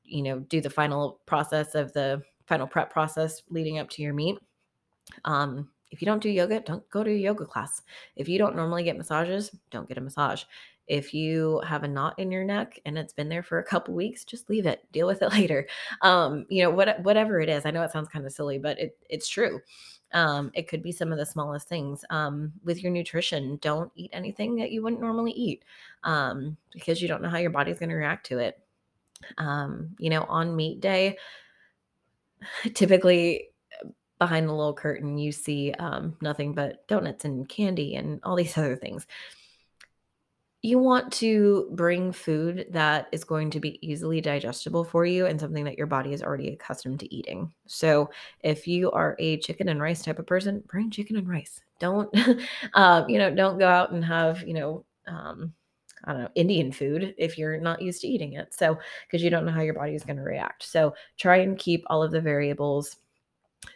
you 0.04 0.22
know, 0.22 0.38
do 0.40 0.60
the 0.60 0.70
final 0.70 1.20
process 1.26 1.74
of 1.74 1.92
the 1.92 2.22
final 2.46 2.66
prep 2.66 2.90
process 2.90 3.42
leading 3.50 3.78
up 3.78 3.88
to 3.90 4.02
your 4.02 4.14
meet. 4.14 4.38
Um, 5.24 5.68
if 5.90 6.00
you 6.00 6.06
don't 6.06 6.22
do 6.22 6.30
yoga, 6.30 6.60
don't 6.60 6.88
go 6.90 7.02
to 7.02 7.10
a 7.10 7.14
yoga 7.14 7.44
class. 7.44 7.82
If 8.16 8.28
you 8.28 8.38
don't 8.38 8.56
normally 8.56 8.84
get 8.84 8.96
massages, 8.96 9.50
don't 9.70 9.88
get 9.88 9.98
a 9.98 10.00
massage. 10.00 10.44
If 10.86 11.14
you 11.14 11.60
have 11.64 11.84
a 11.84 11.88
knot 11.88 12.18
in 12.18 12.32
your 12.32 12.42
neck 12.42 12.80
and 12.84 12.98
it's 12.98 13.12
been 13.12 13.28
there 13.28 13.44
for 13.44 13.58
a 13.58 13.64
couple 13.64 13.94
weeks, 13.94 14.24
just 14.24 14.50
leave 14.50 14.66
it. 14.66 14.80
Deal 14.92 15.06
with 15.06 15.22
it 15.22 15.30
later. 15.32 15.66
Um, 16.02 16.46
you 16.48 16.62
know, 16.62 16.70
what, 16.70 17.00
whatever 17.02 17.40
it 17.40 17.48
is. 17.48 17.66
I 17.66 17.70
know 17.70 17.82
it 17.82 17.92
sounds 17.92 18.08
kind 18.08 18.26
of 18.26 18.32
silly, 18.32 18.58
but 18.58 18.78
it, 18.78 18.96
it's 19.08 19.28
true. 19.28 19.60
Um, 20.12 20.50
it 20.54 20.68
could 20.68 20.82
be 20.82 20.92
some 20.92 21.12
of 21.12 21.18
the 21.18 21.26
smallest 21.26 21.68
things. 21.68 22.04
Um, 22.10 22.52
with 22.64 22.82
your 22.82 22.92
nutrition, 22.92 23.58
don't 23.60 23.92
eat 23.94 24.10
anything 24.12 24.56
that 24.56 24.72
you 24.72 24.82
wouldn't 24.82 25.02
normally 25.02 25.32
eat 25.32 25.64
um, 26.04 26.56
because 26.72 27.00
you 27.00 27.08
don't 27.08 27.22
know 27.22 27.28
how 27.28 27.38
your 27.38 27.50
body's 27.50 27.78
going 27.78 27.90
to 27.90 27.96
react 27.96 28.26
to 28.26 28.38
it. 28.38 28.58
Um, 29.38 29.90
you 29.98 30.10
know, 30.10 30.24
on 30.24 30.56
meet 30.56 30.80
day, 30.80 31.16
typically 32.74 33.48
behind 34.18 34.48
the 34.48 34.52
little 34.52 34.74
curtain, 34.74 35.16
you 35.16 35.32
see 35.32 35.72
um, 35.78 36.16
nothing 36.20 36.52
but 36.54 36.86
donuts 36.88 37.24
and 37.24 37.48
candy 37.48 37.94
and 37.94 38.20
all 38.22 38.36
these 38.36 38.56
other 38.58 38.76
things 38.76 39.06
you 40.62 40.78
want 40.78 41.10
to 41.10 41.68
bring 41.72 42.12
food 42.12 42.66
that 42.70 43.08
is 43.12 43.24
going 43.24 43.50
to 43.50 43.60
be 43.60 43.78
easily 43.86 44.20
digestible 44.20 44.84
for 44.84 45.06
you 45.06 45.24
and 45.24 45.40
something 45.40 45.64
that 45.64 45.78
your 45.78 45.86
body 45.86 46.12
is 46.12 46.22
already 46.22 46.48
accustomed 46.48 47.00
to 47.00 47.14
eating. 47.14 47.50
So, 47.66 48.10
if 48.40 48.68
you 48.68 48.90
are 48.90 49.16
a 49.18 49.38
chicken 49.38 49.70
and 49.70 49.80
rice 49.80 50.02
type 50.02 50.18
of 50.18 50.26
person, 50.26 50.62
bring 50.66 50.90
chicken 50.90 51.16
and 51.16 51.28
rice. 51.28 51.60
Don't, 51.78 52.14
uh, 52.74 53.04
you 53.08 53.18
know, 53.18 53.34
don't 53.34 53.58
go 53.58 53.68
out 53.68 53.92
and 53.92 54.04
have, 54.04 54.46
you 54.46 54.52
know, 54.52 54.84
um, 55.06 55.54
I 56.04 56.12
don't 56.12 56.22
know, 56.22 56.30
Indian 56.34 56.72
food 56.72 57.14
if 57.16 57.38
you're 57.38 57.58
not 57.58 57.80
used 57.80 58.02
to 58.02 58.08
eating 58.08 58.34
it. 58.34 58.52
So, 58.52 58.78
because 59.06 59.22
you 59.22 59.30
don't 59.30 59.46
know 59.46 59.52
how 59.52 59.62
your 59.62 59.74
body 59.74 59.94
is 59.94 60.04
going 60.04 60.18
to 60.18 60.22
react. 60.22 60.64
So, 60.64 60.94
try 61.16 61.38
and 61.38 61.58
keep 61.58 61.84
all 61.86 62.02
of 62.02 62.12
the 62.12 62.20
variables 62.20 62.96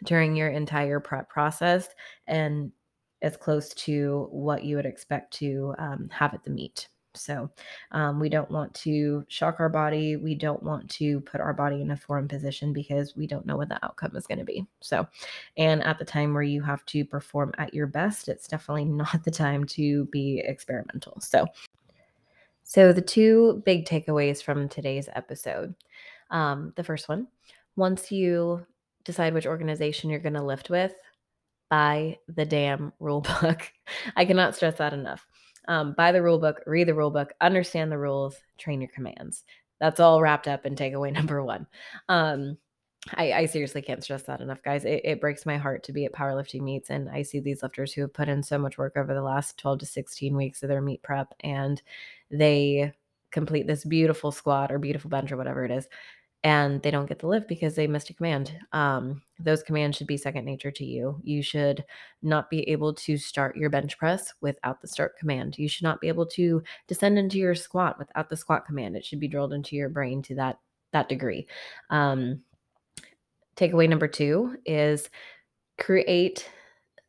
during 0.03 0.35
your 0.35 0.49
entire 0.49 0.99
prep 0.99 1.29
process 1.29 1.89
and 2.27 2.71
as 3.25 3.35
close 3.35 3.73
to 3.73 4.27
what 4.29 4.63
you 4.63 4.75
would 4.75 4.85
expect 4.85 5.33
to 5.33 5.73
um, 5.79 6.07
have 6.11 6.33
at 6.35 6.43
the 6.43 6.51
meet. 6.51 6.87
So 7.15 7.49
um, 7.91 8.19
we 8.19 8.29
don't 8.29 8.51
want 8.51 8.73
to 8.75 9.25
shock 9.29 9.59
our 9.59 9.69
body. 9.69 10.15
We 10.15 10.35
don't 10.35 10.61
want 10.61 10.87
to 10.91 11.21
put 11.21 11.41
our 11.41 11.53
body 11.53 11.81
in 11.81 11.89
a 11.91 11.97
foreign 11.97 12.27
position 12.27 12.71
because 12.71 13.15
we 13.15 13.25
don't 13.25 13.45
know 13.47 13.57
what 13.57 13.69
the 13.69 13.83
outcome 13.83 14.15
is 14.15 14.27
going 14.27 14.37
to 14.37 14.45
be. 14.45 14.67
So, 14.81 15.07
and 15.57 15.81
at 15.83 15.97
the 15.97 16.05
time 16.05 16.33
where 16.33 16.43
you 16.43 16.61
have 16.61 16.85
to 16.87 17.03
perform 17.03 17.51
at 17.57 17.73
your 17.73 17.87
best, 17.87 18.27
it's 18.27 18.47
definitely 18.47 18.85
not 18.85 19.23
the 19.23 19.31
time 19.31 19.63
to 19.65 20.05
be 20.05 20.43
experimental. 20.45 21.19
So, 21.19 21.47
so 22.63 22.93
the 22.93 23.01
two 23.01 23.63
big 23.65 23.85
takeaways 23.85 24.43
from 24.43 24.69
today's 24.69 25.09
episode. 25.15 25.73
Um, 26.29 26.73
the 26.75 26.83
first 26.83 27.09
one, 27.09 27.27
once 27.75 28.11
you 28.11 28.65
decide 29.03 29.33
which 29.33 29.45
organization 29.47 30.09
you're 30.09 30.19
going 30.19 30.33
to 30.33 30.43
lift 30.43 30.69
with, 30.69 30.93
buy 31.69 32.19
the 32.27 32.45
damn 32.45 32.93
rule 32.99 33.21
book. 33.21 33.71
I 34.15 34.25
cannot 34.25 34.55
stress 34.55 34.77
that 34.77 34.93
enough. 34.93 35.25
Um, 35.67 35.93
buy 35.93 36.11
the 36.11 36.21
rule 36.21 36.39
book, 36.39 36.61
read 36.65 36.87
the 36.87 36.93
rule 36.93 37.11
book, 37.11 37.33
understand 37.41 37.91
the 37.91 37.97
rules, 37.97 38.37
train 38.57 38.81
your 38.81 38.89
commands. 38.89 39.43
That's 39.79 39.99
all 39.99 40.21
wrapped 40.21 40.47
up 40.47 40.65
in 40.65 40.75
takeaway 40.75 41.11
number 41.13 41.43
one. 41.43 41.67
Um, 42.07 42.57
I, 43.13 43.33
I, 43.33 43.45
seriously 43.45 43.83
can't 43.83 44.03
stress 44.03 44.23
that 44.23 44.41
enough, 44.41 44.63
guys. 44.63 44.83
It, 44.83 45.01
it, 45.03 45.21
breaks 45.21 45.45
my 45.45 45.57
heart 45.57 45.83
to 45.83 45.93
be 45.93 46.05
at 46.05 46.13
powerlifting 46.13 46.61
meets, 46.61 46.89
and 46.89 47.07
I 47.07 47.21
see 47.21 47.39
these 47.39 47.61
lifters 47.61 47.93
who 47.93 48.01
have 48.01 48.13
put 48.13 48.29
in 48.29 48.41
so 48.41 48.57
much 48.57 48.79
work 48.79 48.97
over 48.97 49.13
the 49.13 49.21
last 49.21 49.59
12 49.59 49.79
to 49.79 49.85
16 49.85 50.35
weeks 50.35 50.63
of 50.63 50.69
their 50.69 50.81
meet 50.81 51.03
prep, 51.03 51.31
and 51.41 51.79
they 52.31 52.93
complete 53.29 53.67
this 53.67 53.83
beautiful 53.83 54.31
squat 54.31 54.71
or 54.71 54.79
beautiful 54.79 55.09
bench 55.09 55.31
or 55.31 55.37
whatever 55.37 55.63
it 55.63 55.71
is, 55.71 55.87
and 56.45 56.79
they 56.83 56.91
don't 56.91 57.07
get 57.07 57.17
the 57.17 57.27
lift 57.27 57.47
because 57.47 57.73
they 57.73 57.87
missed 57.87 58.11
a 58.11 58.13
command. 58.13 58.55
Um, 58.71 59.23
those 59.39 59.63
commands 59.63 59.97
should 59.97 60.05
be 60.05 60.15
second 60.15 60.45
nature 60.45 60.69
to 60.69 60.85
you. 60.85 61.19
You 61.23 61.41
should 61.41 61.83
not 62.21 62.51
be 62.51 62.69
able 62.69 62.93
to 62.93 63.17
start 63.17 63.57
your 63.57 63.71
bench 63.71 63.97
press 63.97 64.31
without 64.41 64.79
the 64.79 64.87
start 64.87 65.17
command. 65.17 65.57
You 65.57 65.67
should 65.67 65.85
not 65.85 65.99
be 65.99 66.07
able 66.07 66.27
to 66.27 66.61
descend 66.87 67.17
into 67.17 67.39
your 67.39 67.55
squat 67.55 67.97
without 67.97 68.29
the 68.29 68.37
squat 68.37 68.67
command. 68.67 68.95
It 68.95 69.03
should 69.03 69.19
be 69.19 69.27
drilled 69.27 69.53
into 69.53 69.75
your 69.75 69.89
brain 69.89 70.21
to 70.21 70.35
that 70.35 70.59
that 70.93 71.09
degree. 71.09 71.47
Um, 71.89 72.43
takeaway 73.57 73.89
number 73.89 74.07
two 74.07 74.55
is 74.67 75.09
create 75.79 76.47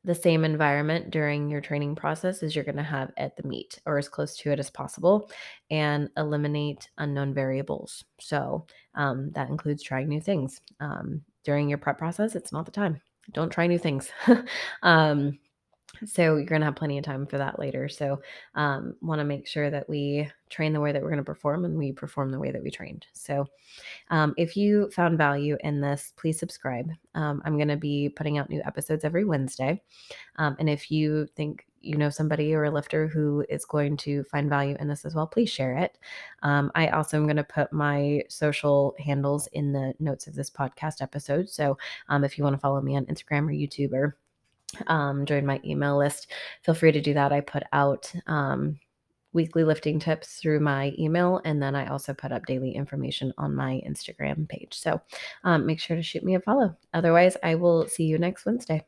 the 0.06 0.14
same 0.14 0.44
environment 0.44 1.10
during 1.10 1.50
your 1.50 1.60
training 1.60 1.96
process 1.96 2.42
as 2.44 2.54
you're 2.54 2.64
going 2.64 2.76
to 2.76 2.82
have 2.82 3.10
at 3.16 3.36
the 3.36 3.46
meet 3.46 3.80
or 3.86 3.98
as 3.98 4.08
close 4.08 4.36
to 4.36 4.52
it 4.52 4.60
as 4.60 4.70
possible 4.70 5.28
and 5.68 6.08
eliminate 6.16 6.88
unknown 6.98 7.34
variables. 7.34 8.04
So 8.20 8.66
um, 8.94 9.32
that 9.32 9.48
includes 9.48 9.82
trying 9.82 10.08
new 10.08 10.20
things. 10.20 10.60
Um, 10.78 11.22
during 11.42 11.68
your 11.68 11.78
prep 11.78 11.98
process, 11.98 12.36
it's 12.36 12.52
not 12.52 12.66
the 12.66 12.70
time. 12.70 13.00
Don't 13.32 13.50
try 13.50 13.66
new 13.66 13.78
things. 13.78 14.08
um, 14.84 15.38
so 16.04 16.36
you're 16.36 16.44
going 16.44 16.60
to 16.60 16.66
have 16.66 16.76
plenty 16.76 16.98
of 16.98 17.04
time 17.04 17.26
for 17.26 17.38
that 17.38 17.58
later. 17.58 17.88
So 17.88 18.20
um, 18.54 18.94
want 19.00 19.20
to 19.20 19.24
make 19.24 19.46
sure 19.46 19.70
that 19.70 19.88
we 19.88 20.30
train 20.50 20.72
the 20.72 20.80
way 20.80 20.92
that 20.92 21.02
we're 21.02 21.08
going 21.08 21.18
to 21.18 21.24
perform 21.24 21.64
and 21.64 21.76
we 21.76 21.92
perform 21.92 22.30
the 22.30 22.38
way 22.38 22.50
that 22.50 22.62
we 22.62 22.70
trained. 22.70 23.06
So 23.12 23.46
um, 24.10 24.34
if 24.36 24.56
you 24.56 24.90
found 24.90 25.18
value 25.18 25.56
in 25.60 25.80
this, 25.80 26.12
please 26.16 26.38
subscribe. 26.38 26.90
Um, 27.14 27.42
I'm 27.44 27.56
going 27.56 27.68
to 27.68 27.76
be 27.76 28.08
putting 28.08 28.38
out 28.38 28.50
new 28.50 28.62
episodes 28.64 29.04
every 29.04 29.24
Wednesday. 29.24 29.82
Um, 30.36 30.56
and 30.58 30.68
if 30.68 30.90
you 30.90 31.26
think 31.36 31.66
you 31.86 31.96
know 31.96 32.10
somebody 32.10 32.52
or 32.52 32.64
a 32.64 32.70
lifter 32.70 33.06
who 33.06 33.44
is 33.48 33.64
going 33.64 33.96
to 33.96 34.24
find 34.24 34.48
value 34.48 34.76
in 34.80 34.88
this 34.88 35.04
as 35.04 35.14
well, 35.14 35.26
please 35.26 35.48
share 35.48 35.76
it. 35.76 35.98
Um, 36.42 36.70
I 36.74 36.88
also 36.88 37.16
am 37.16 37.26
going 37.26 37.36
to 37.36 37.44
put 37.44 37.72
my 37.72 38.22
social 38.28 38.94
handles 38.98 39.46
in 39.52 39.72
the 39.72 39.94
notes 40.00 40.26
of 40.26 40.34
this 40.34 40.50
podcast 40.50 41.00
episode. 41.00 41.48
So 41.48 41.78
um, 42.08 42.24
if 42.24 42.36
you 42.36 42.44
want 42.44 42.54
to 42.54 42.60
follow 42.60 42.80
me 42.80 42.96
on 42.96 43.06
Instagram 43.06 43.44
or 43.48 43.52
YouTube 43.52 43.92
or 43.92 44.16
um, 44.86 45.26
join 45.26 45.46
my 45.46 45.60
email 45.64 45.96
list, 45.96 46.30
feel 46.62 46.74
free 46.74 46.92
to 46.92 47.00
do 47.00 47.14
that. 47.14 47.32
I 47.32 47.40
put 47.40 47.62
out 47.72 48.12
um, 48.26 48.78
weekly 49.32 49.64
lifting 49.64 49.98
tips 49.98 50.36
through 50.36 50.60
my 50.60 50.92
email, 50.98 51.40
and 51.44 51.62
then 51.62 51.74
I 51.74 51.88
also 51.88 52.14
put 52.14 52.32
up 52.32 52.46
daily 52.46 52.74
information 52.74 53.32
on 53.38 53.54
my 53.54 53.82
Instagram 53.86 54.48
page. 54.48 54.74
So 54.74 55.00
um, 55.44 55.66
make 55.66 55.80
sure 55.80 55.96
to 55.96 56.02
shoot 56.02 56.24
me 56.24 56.34
a 56.34 56.40
follow. 56.40 56.76
Otherwise, 56.94 57.36
I 57.42 57.54
will 57.54 57.86
see 57.86 58.04
you 58.04 58.18
next 58.18 58.46
Wednesday. 58.46 58.84